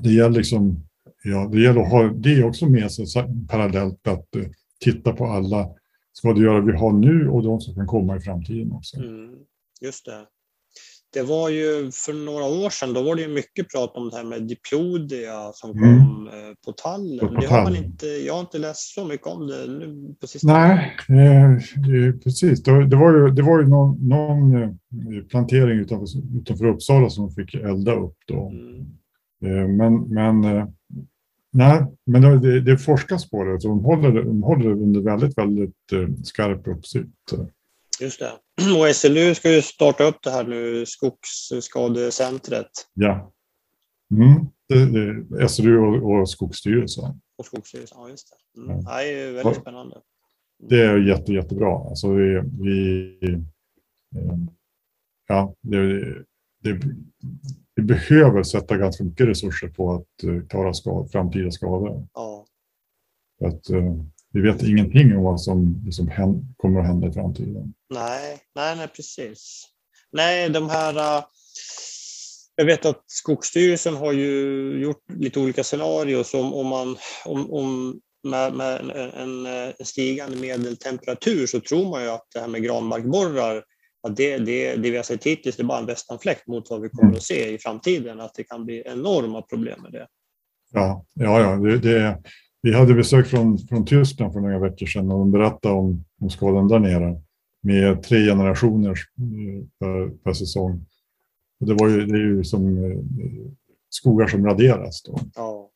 [0.03, 0.87] det gäller liksom,
[1.25, 3.07] ja, det gäller att ha det också med sig
[3.49, 4.47] parallellt att uh,
[4.81, 5.69] titta på alla
[6.13, 8.97] skadegörare vi har nu och de som kan komma i framtiden också.
[8.97, 9.39] Mm,
[9.81, 10.27] just det
[11.13, 14.17] det var ju för några år sedan, då var det ju mycket prat om det
[14.17, 15.83] här med diplodia som mm.
[15.83, 16.55] kom mm.
[16.65, 17.29] på tallen.
[17.29, 20.27] På det har man inte, jag har inte läst så mycket om det nu på
[20.27, 20.53] sistone.
[20.53, 22.63] Nej, eh, precis.
[22.63, 24.71] Det, det, var ju, det var ju någon, någon eh,
[25.31, 26.07] plantering utanför,
[26.41, 28.49] utanför Uppsala som fick elda upp då.
[28.49, 28.81] Mm.
[29.45, 30.67] Eh, men, men, eh,
[31.53, 35.75] nej, men det, det forskas på det, så de håller, de håller under väldigt, väldigt
[36.23, 37.33] skarp uppsikt.
[38.01, 38.33] Just det.
[38.79, 42.71] Och SLU ska ju starta upp det här nu, Skogsskadecentret.
[42.95, 43.33] Ja.
[44.15, 44.47] Mm.
[44.69, 47.21] Det, SLU och, och Skogsstyrelsen.
[47.39, 48.61] Och Skogsstyrelsen, ja just det.
[48.61, 48.81] Mm.
[48.85, 48.97] Ja.
[48.97, 49.97] Det är ju väldigt spännande.
[50.59, 51.89] Det är jätte, jättebra.
[51.89, 53.45] Alltså vi, vi
[55.29, 56.03] ja, det,
[56.63, 56.81] det,
[57.75, 62.09] vi behöver sätta ganska mycket resurser på att eh, klara skad, framtida skador.
[62.15, 62.47] Ja.
[63.45, 66.11] Att, uh, vi vet ingenting om vad som liksom
[66.57, 67.75] kommer att hända i framtiden.
[67.95, 69.65] Nej, nej, nej precis.
[70.13, 71.19] Nej, de här...
[71.19, 71.25] Uh,
[72.57, 74.31] jag vet att Skogsstyrelsen har ju
[74.83, 78.81] gjort lite olika scenarier som om man om, om med, med
[79.15, 83.65] en, en, stigande medeltemperatur så tror man ju att det här med granbarkborrar
[84.03, 86.81] att det, det, det vi har sett hittills det är bara en västanfläkt mot vad
[86.81, 88.21] vi kommer att se i framtiden.
[88.21, 90.07] Att det kan bli enorma problem med det.
[90.73, 92.23] Ja, ja, ja det, det,
[92.63, 96.31] vi hade besök från, från Tyskland för några veckor sedan och de berättade om, om
[96.31, 97.21] skadan där nere
[97.63, 100.87] med tre generationer eh, per, per säsong.
[101.61, 102.99] Och det, var ju, det är ju som eh,
[103.89, 105.03] skogar som raderas.
[105.03, 105.19] Då.
[105.35, 105.71] Ja.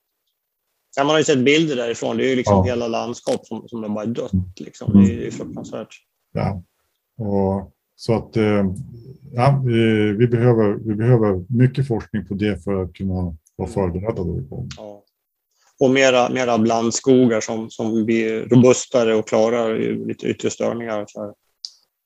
[0.97, 1.05] ja.
[1.05, 2.17] man har ju sett bilder därifrån.
[2.17, 2.63] Det är ju liksom ja.
[2.63, 4.61] hela landskap som, som är bara dött.
[4.61, 4.93] Liksom.
[4.93, 5.31] Det är ju mm.
[5.31, 5.95] fruktansvärt.
[6.33, 6.63] Ja,
[7.19, 8.73] och så att eh,
[9.33, 14.25] ja, vi, vi, behöver, vi behöver mycket forskning på det för att kunna vara förberedda.
[14.25, 14.67] Då.
[14.77, 15.04] Ja
[15.81, 21.07] och mera, mera blandskogar som, som blir robustare och klarar lite yttre störningar.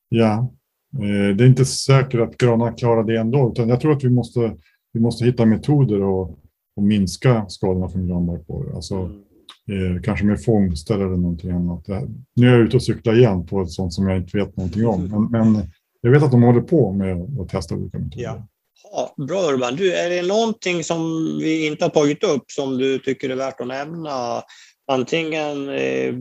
[0.08, 0.52] Ja,
[0.94, 4.10] eh, det är inte säkert att granar klarar det ändå, utan jag tror att vi
[4.10, 4.56] måste,
[4.92, 6.38] vi måste hitta metoder och,
[6.76, 8.74] och minska skadorna från granbarkborre.
[8.74, 9.96] Alltså, mm.
[9.96, 11.88] eh, kanske med fångster eller någonting annat.
[12.36, 14.86] Nu är jag ute och cyklar igen på ett sånt som jag inte vet någonting
[14.86, 15.62] om, men, men
[16.00, 18.24] jag vet att de håller på med att testa olika metoder.
[18.24, 18.48] Ja.
[18.83, 19.76] Ja, bra Urban.
[19.76, 20.99] Du, är det någonting som
[21.39, 24.43] vi inte har tagit upp som du tycker är värt att nämna?
[24.91, 26.14] Antingen eh,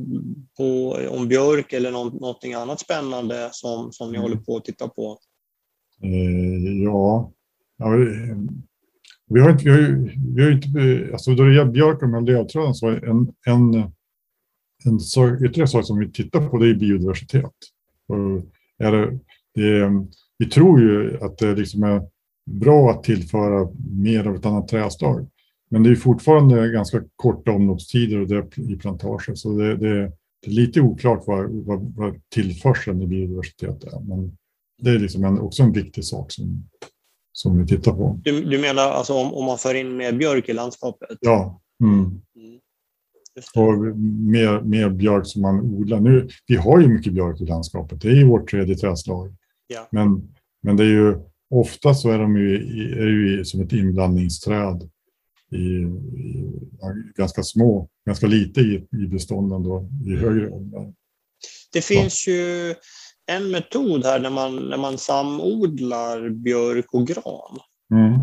[0.58, 4.22] på, om björk eller något, någonting annat spännande som, som ni mm.
[4.22, 5.18] håller på att titta på?
[6.04, 7.32] Eh, ja,
[7.78, 8.06] ja vi,
[9.30, 12.74] vi, har inte, vi har, vi har inte, alltså då det gäller björk och lövträden
[12.74, 13.92] så är en, en,
[14.86, 17.56] en sak, ytterligare sak som vi tittar på det är biodiversitet.
[18.08, 18.18] Och
[18.78, 19.20] är det,
[19.56, 19.92] det,
[20.38, 22.02] vi tror ju att det liksom är
[22.48, 25.28] bra att tillföra mer av ett annat träslag.
[25.70, 29.36] Men det är fortfarande ganska korta omloppstider och det i plantager.
[29.36, 34.00] Så det, det, det, är lite oklart vad, vad, vad tillförseln i biodiversitet är.
[34.00, 34.38] Men
[34.82, 36.70] det är liksom en, också en viktig sak som,
[37.32, 38.20] som vi tittar på.
[38.24, 41.18] Du, du menar alltså om, om man för in mer björk i landskapet?
[41.22, 41.62] Ja.
[41.84, 42.22] Mm.
[42.36, 42.60] Mm.
[43.56, 43.98] Och
[44.32, 46.00] mer, mer björk som man odlar.
[46.00, 48.02] Nu, vi har ju mycket björk i landskapet.
[48.02, 49.36] Det är ju vårt tredje trädslag.
[49.68, 49.88] Ja.
[49.92, 51.16] Men, men det är ju
[51.50, 52.56] ofta så är de ju,
[53.02, 54.90] är ju som ett inblandningsträd
[55.52, 56.54] i, i
[57.16, 60.24] ganska små, ganska lite i, i bestånden då, i mm.
[60.24, 60.94] högre åldrar.
[61.74, 62.76] Det finns ju
[63.32, 67.60] en metod här när man, när man samodlar björk och gran.
[67.92, 68.20] Mm.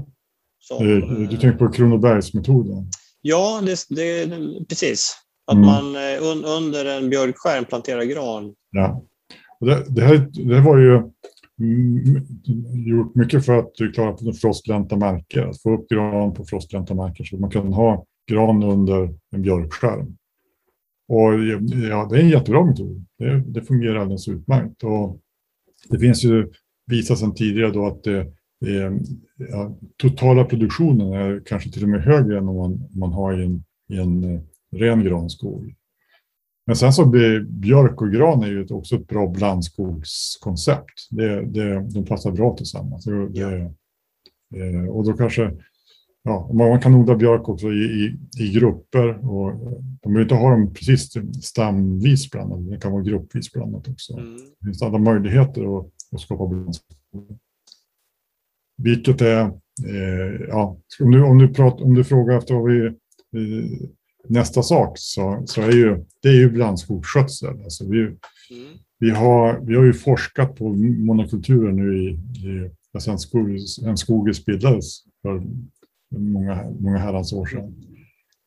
[0.58, 2.90] Som, du, du tänker på Kronobergsmetoden?
[3.22, 4.28] Ja, det, det,
[4.68, 5.16] precis.
[5.46, 5.66] Att mm.
[5.66, 8.54] man eh, un, under en björkskärm planterar gran.
[8.70, 9.02] Ja.
[9.60, 11.02] Och det, det, här, det här var ju
[11.60, 12.26] Mm,
[12.86, 16.94] gjort mycket för att eh, klara på frostlänta marker, att få upp gran på frostlänta
[16.94, 20.16] marker så att man kan ha gran under en björkskärm.
[21.08, 23.04] Och eh, ja, det är en jättebra metod.
[23.18, 24.84] Det, det fungerar alldeles utmärkt.
[24.84, 25.20] Och
[25.90, 26.52] det finns ju
[26.86, 28.26] visat sedan tidigare då att det,
[28.60, 29.00] det,
[29.36, 33.44] ja, totala produktionen är kanske till och med högre än om man, man har i
[33.44, 34.42] en, i en
[34.72, 35.74] ren granskog.
[36.66, 41.08] Men sen så blir björk och gran är ju också ett bra blandskogskoncept.
[41.10, 43.04] Det, det, de passar bra tillsammans.
[43.04, 43.70] Det,
[44.56, 45.52] eh, och då kanske
[46.24, 49.30] ja, man kan odla björk också i, i, i grupper.
[49.30, 49.52] Och
[50.02, 51.12] de behöver inte ha dem precis
[51.42, 54.12] stamvis blandade, det kan vara gruppvis blandat också.
[54.12, 54.36] Mm.
[54.60, 57.38] Det finns alla möjligheter att, att skapa blandskog.
[58.76, 59.40] Vilket är,
[59.86, 62.92] eh, ja, om du, om, du pratar, om du frågar efter vad vi, eh,
[64.28, 67.62] nästa sak så, så är ju, det är ju blandskogsskötsel.
[67.64, 68.16] Alltså vi, mm.
[68.98, 70.68] vi, har, vi har ju forskat på
[71.06, 72.08] monokulturer nu i,
[72.48, 75.42] i alltså skog, en skog bildades för
[76.18, 77.74] många, många herrans år sedan.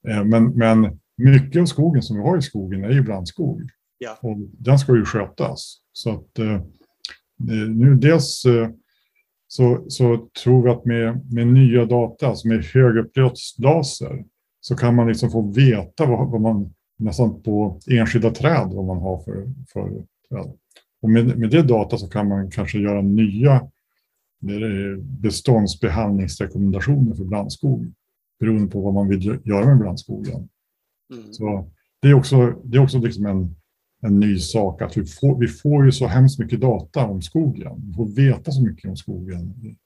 [0.08, 3.62] Eh, men, men mycket av skogen som vi har i skogen är ju blandskog.
[3.98, 4.18] Ja.
[4.22, 5.78] Och den ska ju skötas.
[5.94, 8.46] Så att eh, eh nu dels
[9.48, 14.26] så, så tror vi att med, med nya data, alltså med högupplöst laser,
[14.68, 18.98] så kan man liksom få veta vad, vad man nästan på enskilda träd vad man
[18.98, 19.90] har för, för
[20.30, 20.54] träd.
[21.02, 23.68] Och med, med det data så kan man kanske göra nya
[25.00, 27.94] beståndsbehandlingsrekommendationer för blandskog
[28.40, 30.50] beroende på vad man vill göra med blandskogen.
[31.14, 31.34] Mm.
[31.34, 33.56] Så det är också, det är också liksom en,
[34.02, 37.84] en ny sak att vi får, vi får ju så hemskt mycket data om skogen.
[37.88, 39.78] Vi får veta så mycket om skogen i,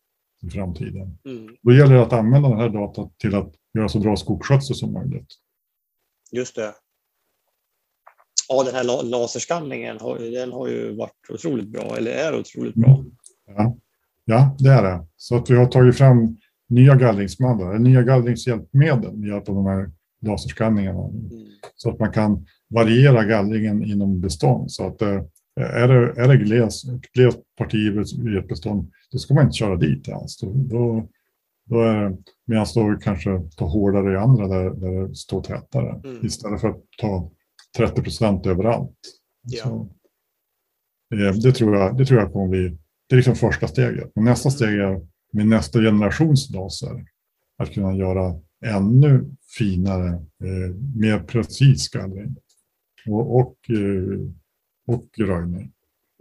[0.47, 1.17] i framtiden.
[1.25, 1.55] Mm.
[1.61, 4.93] Då gäller det att använda den här data till att göra så bra skogsskötsel som
[4.93, 5.27] möjligt.
[6.31, 6.73] Just det.
[8.49, 9.97] Ja, den här laserskanningen
[10.33, 12.97] den har ju varit otroligt bra, eller är otroligt bra.
[12.97, 13.11] Mm.
[13.47, 13.77] Ja.
[14.25, 15.05] Ja, det är det.
[15.17, 16.37] Så att vi har tagit fram
[16.69, 19.91] nya gallringsmallar, nya gallringshjälpmedel med hjälp av de här
[20.21, 20.99] laserskanningarna.
[20.99, 21.29] Mm.
[21.75, 24.71] Så att man kan variera gallringen inom bestånd.
[24.71, 25.21] Så att eh,
[25.55, 29.75] är det, är det gles, glest parti i ett bestånd, då ska man inte köra
[29.75, 30.37] dit alls.
[30.37, 31.07] Då, då,
[31.71, 36.01] då är medan då kanske ta hårdare i andra där, där det står tätare.
[36.03, 36.25] Mm.
[36.25, 37.31] Istället för att ta
[37.77, 38.97] 30 procent överallt.
[39.41, 39.63] Ja.
[39.63, 39.89] Så,
[41.15, 42.77] eh, det, tror jag, det tror jag kommer bli
[43.09, 44.11] det är liksom första steget.
[44.15, 47.05] Och nästa steg är med nästa generations laser
[47.57, 50.07] att kunna göra ännu finare,
[50.43, 52.35] eh, mer precis gallring
[53.07, 54.19] och, och, eh,
[54.87, 55.71] och röjning.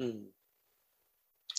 [0.03, 0.30] Mm.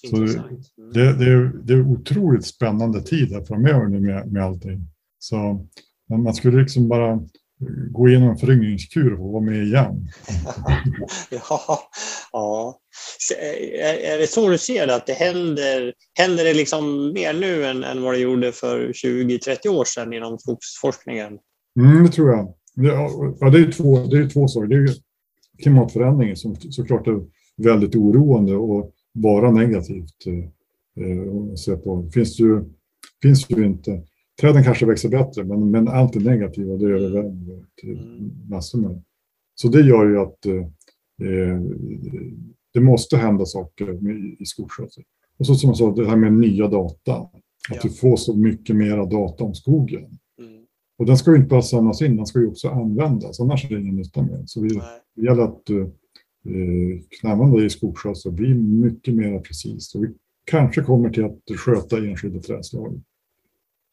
[0.09, 0.61] Så det, mm.
[0.93, 4.87] det, det, är, det är otroligt spännande tid här framöver nu med, med allting.
[5.19, 5.67] Så
[6.09, 7.19] man skulle liksom bara
[7.91, 10.07] gå igenom en föryngringskur och vara med igen.
[11.29, 11.79] ja,
[12.31, 12.79] ja.
[14.01, 17.83] Är det så du ser det, att det händer, händer det liksom mer nu än,
[17.83, 21.39] än vad det gjorde för 20-30 år sedan inom skogsforskningen?
[21.79, 22.53] Mm, det tror jag.
[23.39, 24.67] Ja, det är två, det är två saker.
[24.67, 24.95] Det är
[25.61, 27.19] klimatförändringen som såklart är
[27.57, 30.27] väldigt oroande och bara negativt.
[30.27, 32.09] Eh, på.
[32.13, 32.63] Finns, ju,
[33.21, 34.03] finns ju inte
[34.41, 38.49] träden kanske växer bättre, men, men allt det negativa det överväger till mm.
[38.49, 39.03] massor med.
[39.55, 41.61] Så det gör ju att eh,
[42.73, 45.03] det måste hända saker med, i skogsskötsel.
[45.39, 47.29] Och så som jag sa, det här med nya data.
[47.69, 47.79] Att ja.
[47.83, 50.19] du får så mycket mera data om skogen.
[50.39, 50.65] Mm.
[50.97, 53.75] Och den ska ju inte bara samlas in, den ska ju också användas, annars är
[53.75, 54.43] det ingen nytta med.
[54.45, 54.69] Så vi,
[55.15, 55.87] det gäller att eh,
[57.19, 59.95] knämma det i skogsskötsel och bli mycket mer precis.
[59.95, 60.07] Och vi
[60.45, 63.01] kanske kommer till att sköta enskilda trädslag.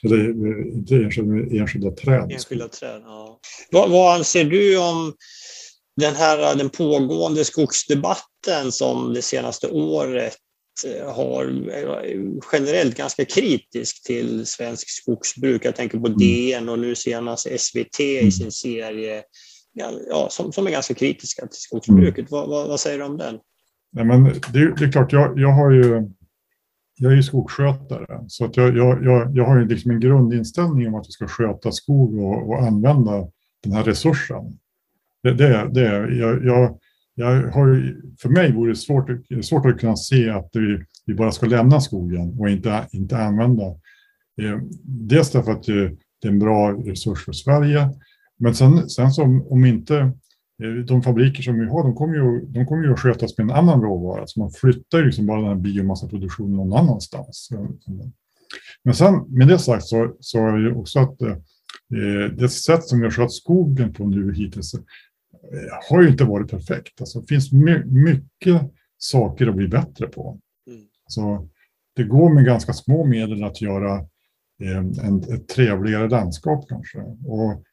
[0.05, 0.29] Eller
[0.75, 2.33] inte enskilda, enskilda träd.
[2.33, 3.41] Enskilda träd, ja.
[3.71, 5.15] Vad, vad anser du om
[5.97, 10.37] den här den pågående skogsdebatten som det senaste året
[10.87, 12.21] eh, har eh,
[12.53, 15.65] generellt ganska kritisk till svensk skogsbruk.
[15.65, 16.19] Jag tänker på mm.
[16.19, 18.33] DN och nu senast SVT i mm.
[18.33, 19.23] sin serie
[19.73, 22.19] ja, som, som är ganska kritiska till skogsbruket.
[22.19, 22.29] Mm.
[22.31, 23.39] Vad, vad, vad, säger du om den?
[23.93, 26.09] Nej, men det, det är klart, jag, jag har ju
[27.01, 30.89] jag är ju skogsskötare, så att jag, jag, jag, jag har ju liksom en grundinställning
[30.89, 33.29] om att vi ska sköta skog och, och använda
[33.63, 34.59] den här resursen.
[35.23, 36.79] Det, det, det, jag, jag,
[37.15, 39.11] jag har, för mig vore det svårt,
[39.43, 43.65] svårt att kunna se att vi, vi bara ska lämna skogen och inte, inte använda.
[44.43, 45.73] Eh, dels därför att det
[46.25, 47.89] är en bra resurs för Sverige,
[48.39, 50.13] men sen, sen som om inte
[50.63, 53.45] Eh, de fabriker som vi har, de kommer ju, de kommer ju att skötas med
[53.45, 54.27] en annan råvara.
[54.27, 57.49] Så man flyttar liksom bara den här biomassaproduktionen någon annanstans.
[58.85, 61.37] Men sen med det sagt så, så är det också att eh,
[62.37, 64.81] det sätt som vi har skött skogen på nu hittills eh,
[65.91, 67.01] har ju inte varit perfekt.
[67.01, 68.63] Alltså, det finns my mycket
[68.99, 70.39] saker att bli bättre på.
[70.71, 70.81] Mm.
[71.07, 71.49] Så
[71.97, 73.95] det går med ganska små medel att göra
[74.63, 76.99] eh, en, ett trevligare landskap kanske.
[77.25, 77.65] Och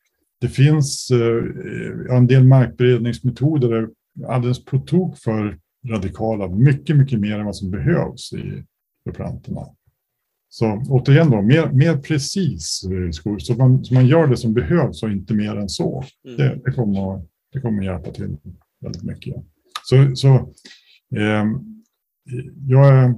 [0.45, 3.89] det finns eh, en del markberedningsmetoder är
[4.27, 8.63] alldeles på tok för radikala, mycket, mycket mer än vad som behövs i,
[9.03, 9.61] för plantorna.
[10.49, 12.81] Så återigen då, mer, mer precis
[13.11, 16.03] skog, så man, så man gör det som behövs och inte mer än så.
[16.25, 16.37] Mm.
[16.37, 17.21] Det, det, kommer,
[17.53, 18.37] det kommer hjälpa till
[18.81, 19.35] väldigt mycket.
[19.83, 20.35] Så, så
[21.15, 21.45] eh,
[22.67, 23.15] jag, eh,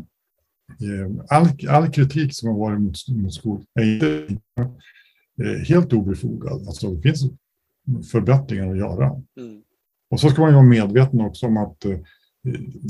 [1.29, 4.67] all, all kritik som har varit mot, mot skog är inte eh,
[5.67, 6.67] helt obefogad.
[6.67, 7.31] Alltså, det finns
[8.11, 9.05] förbättringar att göra.
[9.39, 9.61] Mm.
[10.09, 11.97] Och så ska man ju vara medveten också om att eh,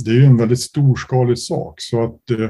[0.05, 1.81] det är en väldigt storskalig sak.
[1.81, 2.49] Så att eh,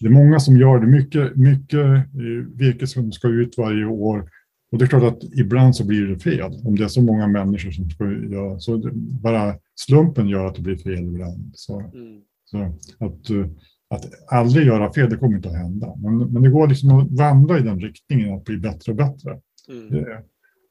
[0.00, 0.86] det är många som gör det.
[0.86, 4.30] Mycket, mycket eh, virke som ska ut varje år.
[4.72, 6.52] Och det är klart att ibland så blir det fel.
[6.64, 8.90] Om det är så många människor som ska göra så.
[9.22, 11.52] Bara slumpen gör att det blir fel ibland.
[11.54, 12.22] Så, mm.
[12.44, 12.58] så
[12.98, 13.46] att, eh,
[13.90, 15.96] att aldrig göra fel, det kommer inte att hända.
[15.96, 19.40] Men, men det går liksom att vandra i den riktningen, att bli bättre och bättre.
[19.68, 19.90] Mm.
[19.90, 20.22] Det,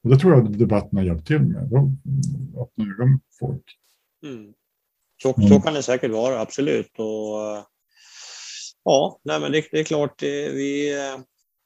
[0.02, 1.64] och det tror jag debatten har hjälpt till med.
[2.60, 3.64] Öppna ögonen på folk.
[4.26, 4.52] Mm.
[5.22, 5.62] Så, så mm.
[5.62, 6.98] kan det säkert vara, absolut.
[6.98, 7.66] Och,
[8.84, 10.96] ja, nej, men det, det är klart, vi,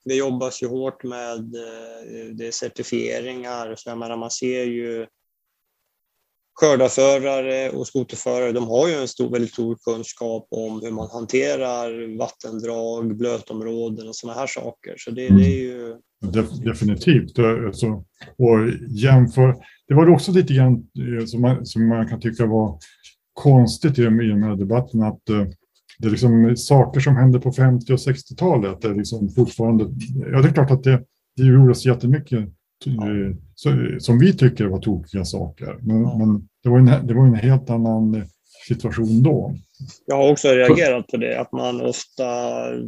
[0.05, 3.75] vi jobbar ju hårt med eh, det certifieringar.
[3.77, 5.07] Så jag menar, man ser ju
[6.55, 12.19] skördarförare och skoterförare, de har ju en stor, väldigt stor kunskap om hur man hanterar
[12.19, 14.95] vattendrag, blötområden och sådana här saker.
[14.99, 15.87] Så det, det är ju...
[15.87, 16.01] Mm.
[16.65, 17.39] Definitivt.
[17.39, 17.87] Alltså,
[18.39, 19.57] och jämför,
[19.89, 22.79] det var också lite grann eh, som man, som man kan tycka var
[23.33, 25.47] konstigt i den här debatten att eh,
[25.99, 28.81] det är liksom saker som hände på 50 och 60-talet.
[28.81, 29.85] Det är liksom fortfarande,
[30.33, 31.03] ja det är klart att det,
[31.37, 32.49] det gjordes jättemycket
[33.99, 35.78] som vi tycker var tokiga saker.
[35.82, 36.18] Men, ja.
[36.18, 38.24] men, det, var en, det var en helt annan
[38.68, 39.55] situation då.
[40.07, 42.24] Jag har också reagerat på det, att man ofta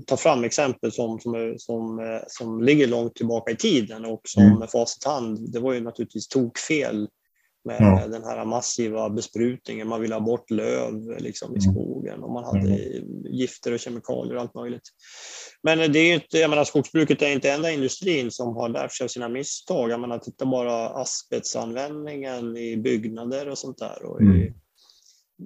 [0.07, 4.59] tar fram exempel som, som, som, som ligger långt tillbaka i tiden och som mm.
[4.59, 7.09] med facit hand, det var ju naturligtvis tokfel
[7.67, 8.07] med ja.
[8.09, 9.89] den här massiva besprutningen.
[9.89, 11.73] Man ville ha bort löv liksom, i mm.
[11.73, 13.27] skogen och man hade mm.
[13.31, 14.89] gifter och kemikalier och allt möjligt.
[15.63, 19.05] Men det är inte, jag menar, skogsbruket är inte enda industrin som har lärt sig
[19.05, 19.91] av sina misstag.
[19.91, 24.55] Jag menar, titta bara asbestanvändningen i byggnader och sånt där och i, mm.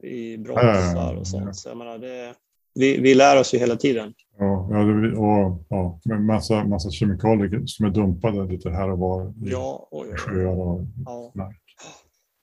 [0.03, 1.57] i bromsar och sånt.
[1.57, 2.35] Så jag menar, det,
[2.75, 4.15] vi, vi lär oss ju hela tiden.
[4.39, 4.69] Ja,
[5.17, 9.89] och, ja, med massa, massa kemikalier som är dumpade lite här och var i ja,
[9.91, 11.33] och, sjöar och ja.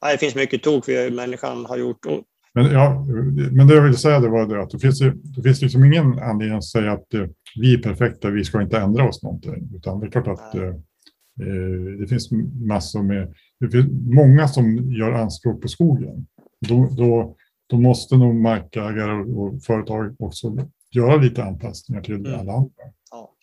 [0.02, 2.06] Ja, det finns mycket tok vi människan har gjort.
[2.54, 3.06] Men, ja,
[3.52, 5.00] men det jag ville säga det var det att det finns,
[5.36, 7.26] det finns liksom ingen anledning att säga att eh,
[7.56, 9.70] vi är perfekta, vi ska inte ändra oss någonting.
[9.76, 12.30] Utan det är klart att eh, eh, det finns
[12.68, 16.28] massor med, det finns många som gör anspråk på skogen.
[16.68, 17.36] Då, då,
[17.68, 20.58] då måste nog markägare och företag också
[20.92, 22.40] göra lite anpassningar till mm.
[22.40, 22.84] alla andra.
[23.12, 23.34] Ja.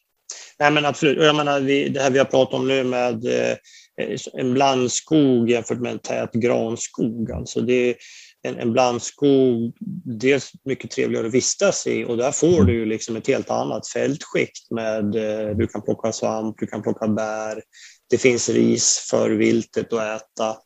[0.58, 1.22] Nej, men absolut.
[1.22, 3.56] Jag menar, vi, det här vi har pratat om nu med Eh,
[4.00, 7.32] Eh, en blandskog jämfört med en tät granskog.
[7.32, 7.96] Alltså det är
[8.42, 9.76] en, en blandskog,
[10.20, 14.70] dels mycket trevligare att vistas i och där får du liksom ett helt annat fältskikt
[14.70, 17.62] med eh, du kan plocka svamp, du kan plocka bär,
[18.10, 20.56] det finns ris för viltet att äta.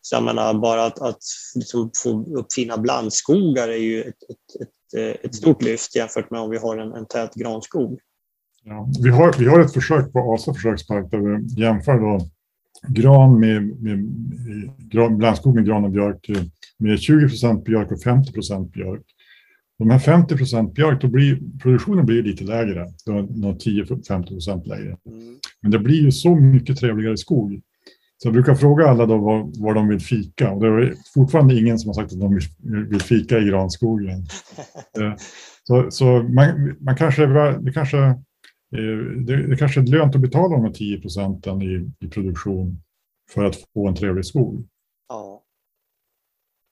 [0.00, 1.18] Så jag menar, bara att, att
[1.54, 6.30] liksom få upp fina blandskogar är ju ett, ett, ett, eh, ett, stort lyft jämfört
[6.30, 7.98] med om vi har en, en tät granskog.
[8.64, 12.28] Ja, vi, har, vi har ett försök på Asa försökspark där vi jämför då
[12.88, 16.30] gran med, med, med blandskog med gran och björk
[16.78, 19.02] med 20 procent björk och 50 procent björk.
[19.78, 24.96] De här 50 procent björk, då blir produktionen blir lite lägre, 10-15 procent lägre.
[25.06, 25.38] Mm.
[25.62, 27.60] Men det blir ju så mycket trevligare skog.
[28.22, 31.58] Så jag brukar fråga alla då var, var de vill fika och det är fortfarande
[31.58, 34.26] ingen som har sagt att de vill, vill fika i granskogen.
[35.00, 35.14] Eh,
[35.62, 37.26] så, så man, man kanske,
[37.60, 38.14] det kanske Eh,
[39.26, 42.82] det, det kanske är lönt att betala de här 10 procenten i, i produktion
[43.30, 44.68] för att få en trevlig skog.
[45.08, 45.44] Ja.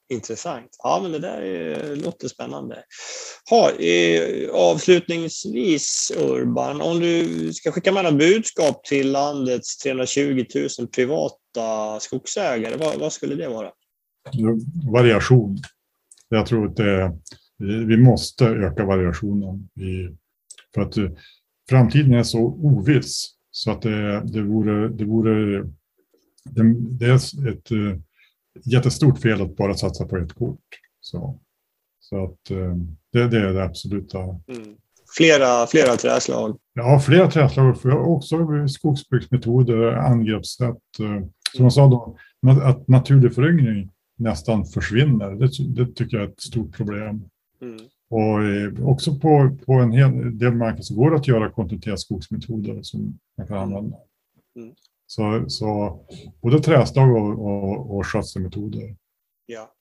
[0.09, 0.76] Intressant.
[0.82, 2.84] Ja, men det där är, låter spännande.
[3.51, 10.88] Ha, eh, avslutningsvis Urban, om du ska skicka med några budskap till landets 320 000
[10.88, 13.70] privata skogsägare, vad, vad skulle det vara?
[14.92, 15.59] Variation.
[16.28, 17.12] Jag tror att det,
[17.59, 19.68] vi måste öka variationen.
[19.80, 20.16] I,
[20.74, 20.94] för att
[21.69, 25.64] framtiden är så oviss så att det, det vore, det vore
[26.51, 27.97] det, det är ett uh,
[28.64, 30.61] jättestort fel att bara satsa på ett kort.
[31.01, 31.41] Så,
[32.01, 32.77] så att uh,
[33.12, 34.19] det, det, är det absoluta.
[34.19, 34.77] Mm.
[35.17, 36.59] Flera, flera träslag?
[36.75, 37.77] Ja, flera träslag.
[37.85, 38.37] Också
[38.69, 41.01] skogsbruksmetoder, angreppssätt.
[41.01, 42.17] Uh, som jag sa då,
[42.62, 45.31] att naturlig föryngring nästan försvinner.
[45.31, 47.25] Det, det tycker jag är ett stort problem.
[47.62, 47.81] Mm.
[48.09, 51.97] Och eh, också på, på en hel del marker så går det att göra kontinuerliga
[51.97, 53.97] skogsmetoder som man kan använda.
[54.57, 54.75] Mm.
[55.07, 56.01] Så, så
[56.43, 58.97] både träslag och, och, och skötselmetoder.
[59.47, 59.73] Ja.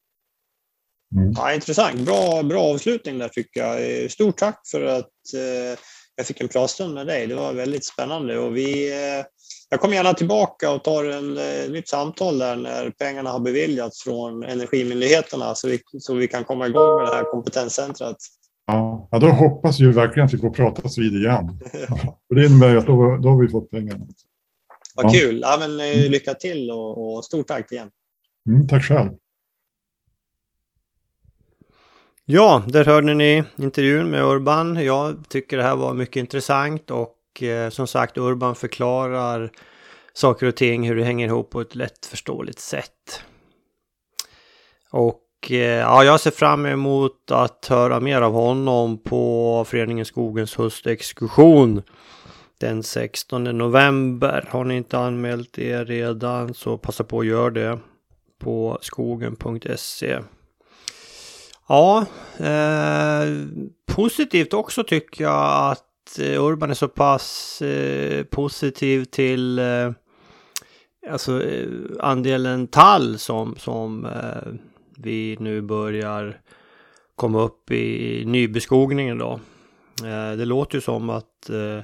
[1.16, 1.34] Mm.
[1.36, 2.06] ja, intressant.
[2.06, 4.12] Bra, bra avslutning där tycker jag.
[4.12, 5.80] Stort tack för att eh,
[6.16, 7.28] jag fick en pratstund med dig.
[7.28, 9.26] Det var väldigt spännande och vi, eh,
[9.70, 14.04] jag kommer gärna tillbaka och tar en eh, nytt samtal där när pengarna har beviljats
[14.04, 18.18] från Energimyndigheterna så vi, så vi kan komma igång med det här kompetenscentret.
[18.68, 21.60] Ja, då hoppas vi verkligen att vi får pratas vid igen.
[22.36, 24.06] Det innebär att då, då har vi fått pengarna.
[24.96, 25.10] Vad ja.
[25.10, 25.40] kul!
[25.42, 27.90] Ja, men, eh, lycka till och, och stort tack igen.
[28.50, 29.10] Mm, tack själv.
[32.28, 34.84] Ja, där hörde ni intervjun med Urban.
[34.84, 39.52] Jag tycker det här var mycket intressant och eh, som sagt Urban förklarar
[40.14, 43.22] saker och ting, hur det hänger ihop på ett lättförståeligt sätt.
[44.92, 50.56] Och eh, ja, jag ser fram emot att höra mer av honom på Föreningen Skogens
[50.56, 51.82] höstexkursion
[52.60, 54.48] den 16 november.
[54.50, 57.80] Har ni inte anmält er redan så passa på att göra det
[58.40, 60.20] på skogen.se.
[61.68, 62.06] Ja,
[62.38, 63.30] eh,
[63.86, 69.92] positivt också tycker jag att eh, Urban är så pass eh, positiv till eh,
[71.12, 71.68] alltså, eh,
[72.00, 74.54] andelen tall som, som eh,
[74.98, 76.42] vi nu börjar
[77.16, 79.40] komma upp i nybeskogningen då.
[80.04, 81.84] Eh, det låter ju som att eh,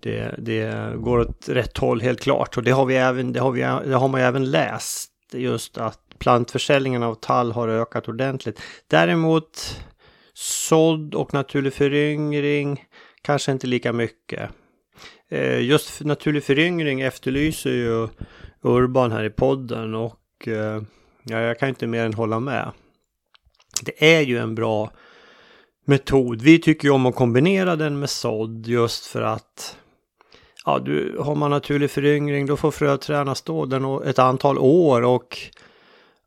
[0.00, 3.50] det, det, går åt rätt håll helt klart och det har vi även, det har,
[3.50, 8.60] vi, det har man ju även läst just att plantförsäljningen av tall har ökat ordentligt.
[8.86, 9.80] Däremot
[10.34, 12.84] sådd och naturlig föryngring
[13.22, 14.50] kanske inte lika mycket.
[15.30, 18.08] Eh, just naturlig föryngring efterlyser ju
[18.62, 20.82] Urban här i podden och eh,
[21.22, 22.70] ja, jag kan inte mer än hålla med.
[23.82, 24.90] Det är ju en bra
[25.86, 26.42] metod.
[26.42, 29.76] Vi tycker ju om att kombinera den med sådd just för att
[30.64, 35.38] ja, du, har man naturlig föryngring då får fröträna stå den ett antal år och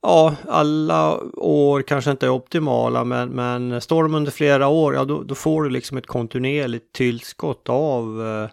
[0.01, 5.05] ja, alla år kanske inte är optimala men, men står de under flera år, ja
[5.05, 8.49] då, då får du liksom ett kontinuerligt tillskott av, eh,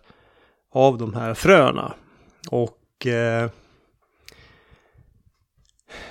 [0.73, 1.95] av de här fröna.
[2.51, 3.51] Och eh,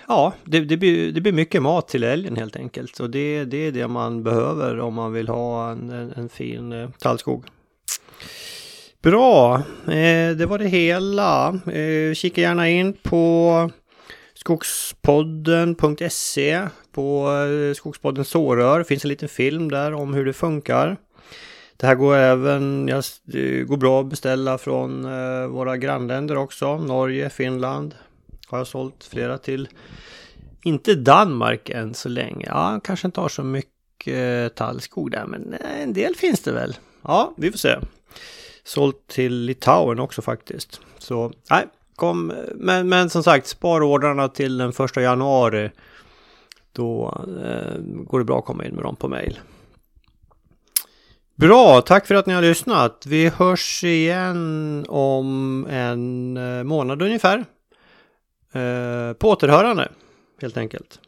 [0.08, 3.00] ja, det, det, blir, det blir mycket mat till älgen helt enkelt.
[3.00, 6.72] Och det, det är det man behöver om man vill ha en, en, en fin
[6.72, 7.46] eh, tallskog.
[9.02, 9.56] Bra,
[9.88, 11.48] eh, det var det hela.
[11.50, 13.70] Eh, kika gärna in på
[14.44, 18.80] skogspodden.se på eh, Skogspodden sårör.
[18.80, 20.98] Det finns en liten film där om hur det funkar.
[21.78, 23.02] Det här går även, ja,
[23.34, 26.78] eh, går bra att beställa från eh, våra grannländer också.
[26.78, 27.96] Norge, Finland
[28.48, 29.70] har jag sålt flera till.
[30.64, 32.46] Inte Danmark än så länge.
[32.46, 36.76] Ja, kanske inte har så mycket tallskog där, men en del finns det väl.
[37.02, 37.76] Ja, vi får se.
[38.64, 40.82] Sålt till Litauen också faktiskt.
[40.98, 41.66] Så nej,
[41.96, 45.72] kom, men, men som sagt, spar ordrarna till den första januari.
[46.72, 49.40] Då eh, går det bra att komma in med dem på mail.
[51.36, 53.06] Bra, tack för att ni har lyssnat.
[53.06, 57.46] Vi hörs igen om en eh, månad ungefär.
[58.52, 59.92] Eh, på återhörande
[60.42, 61.00] helt enkelt.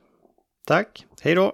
[0.67, 1.53] Tack, hej då!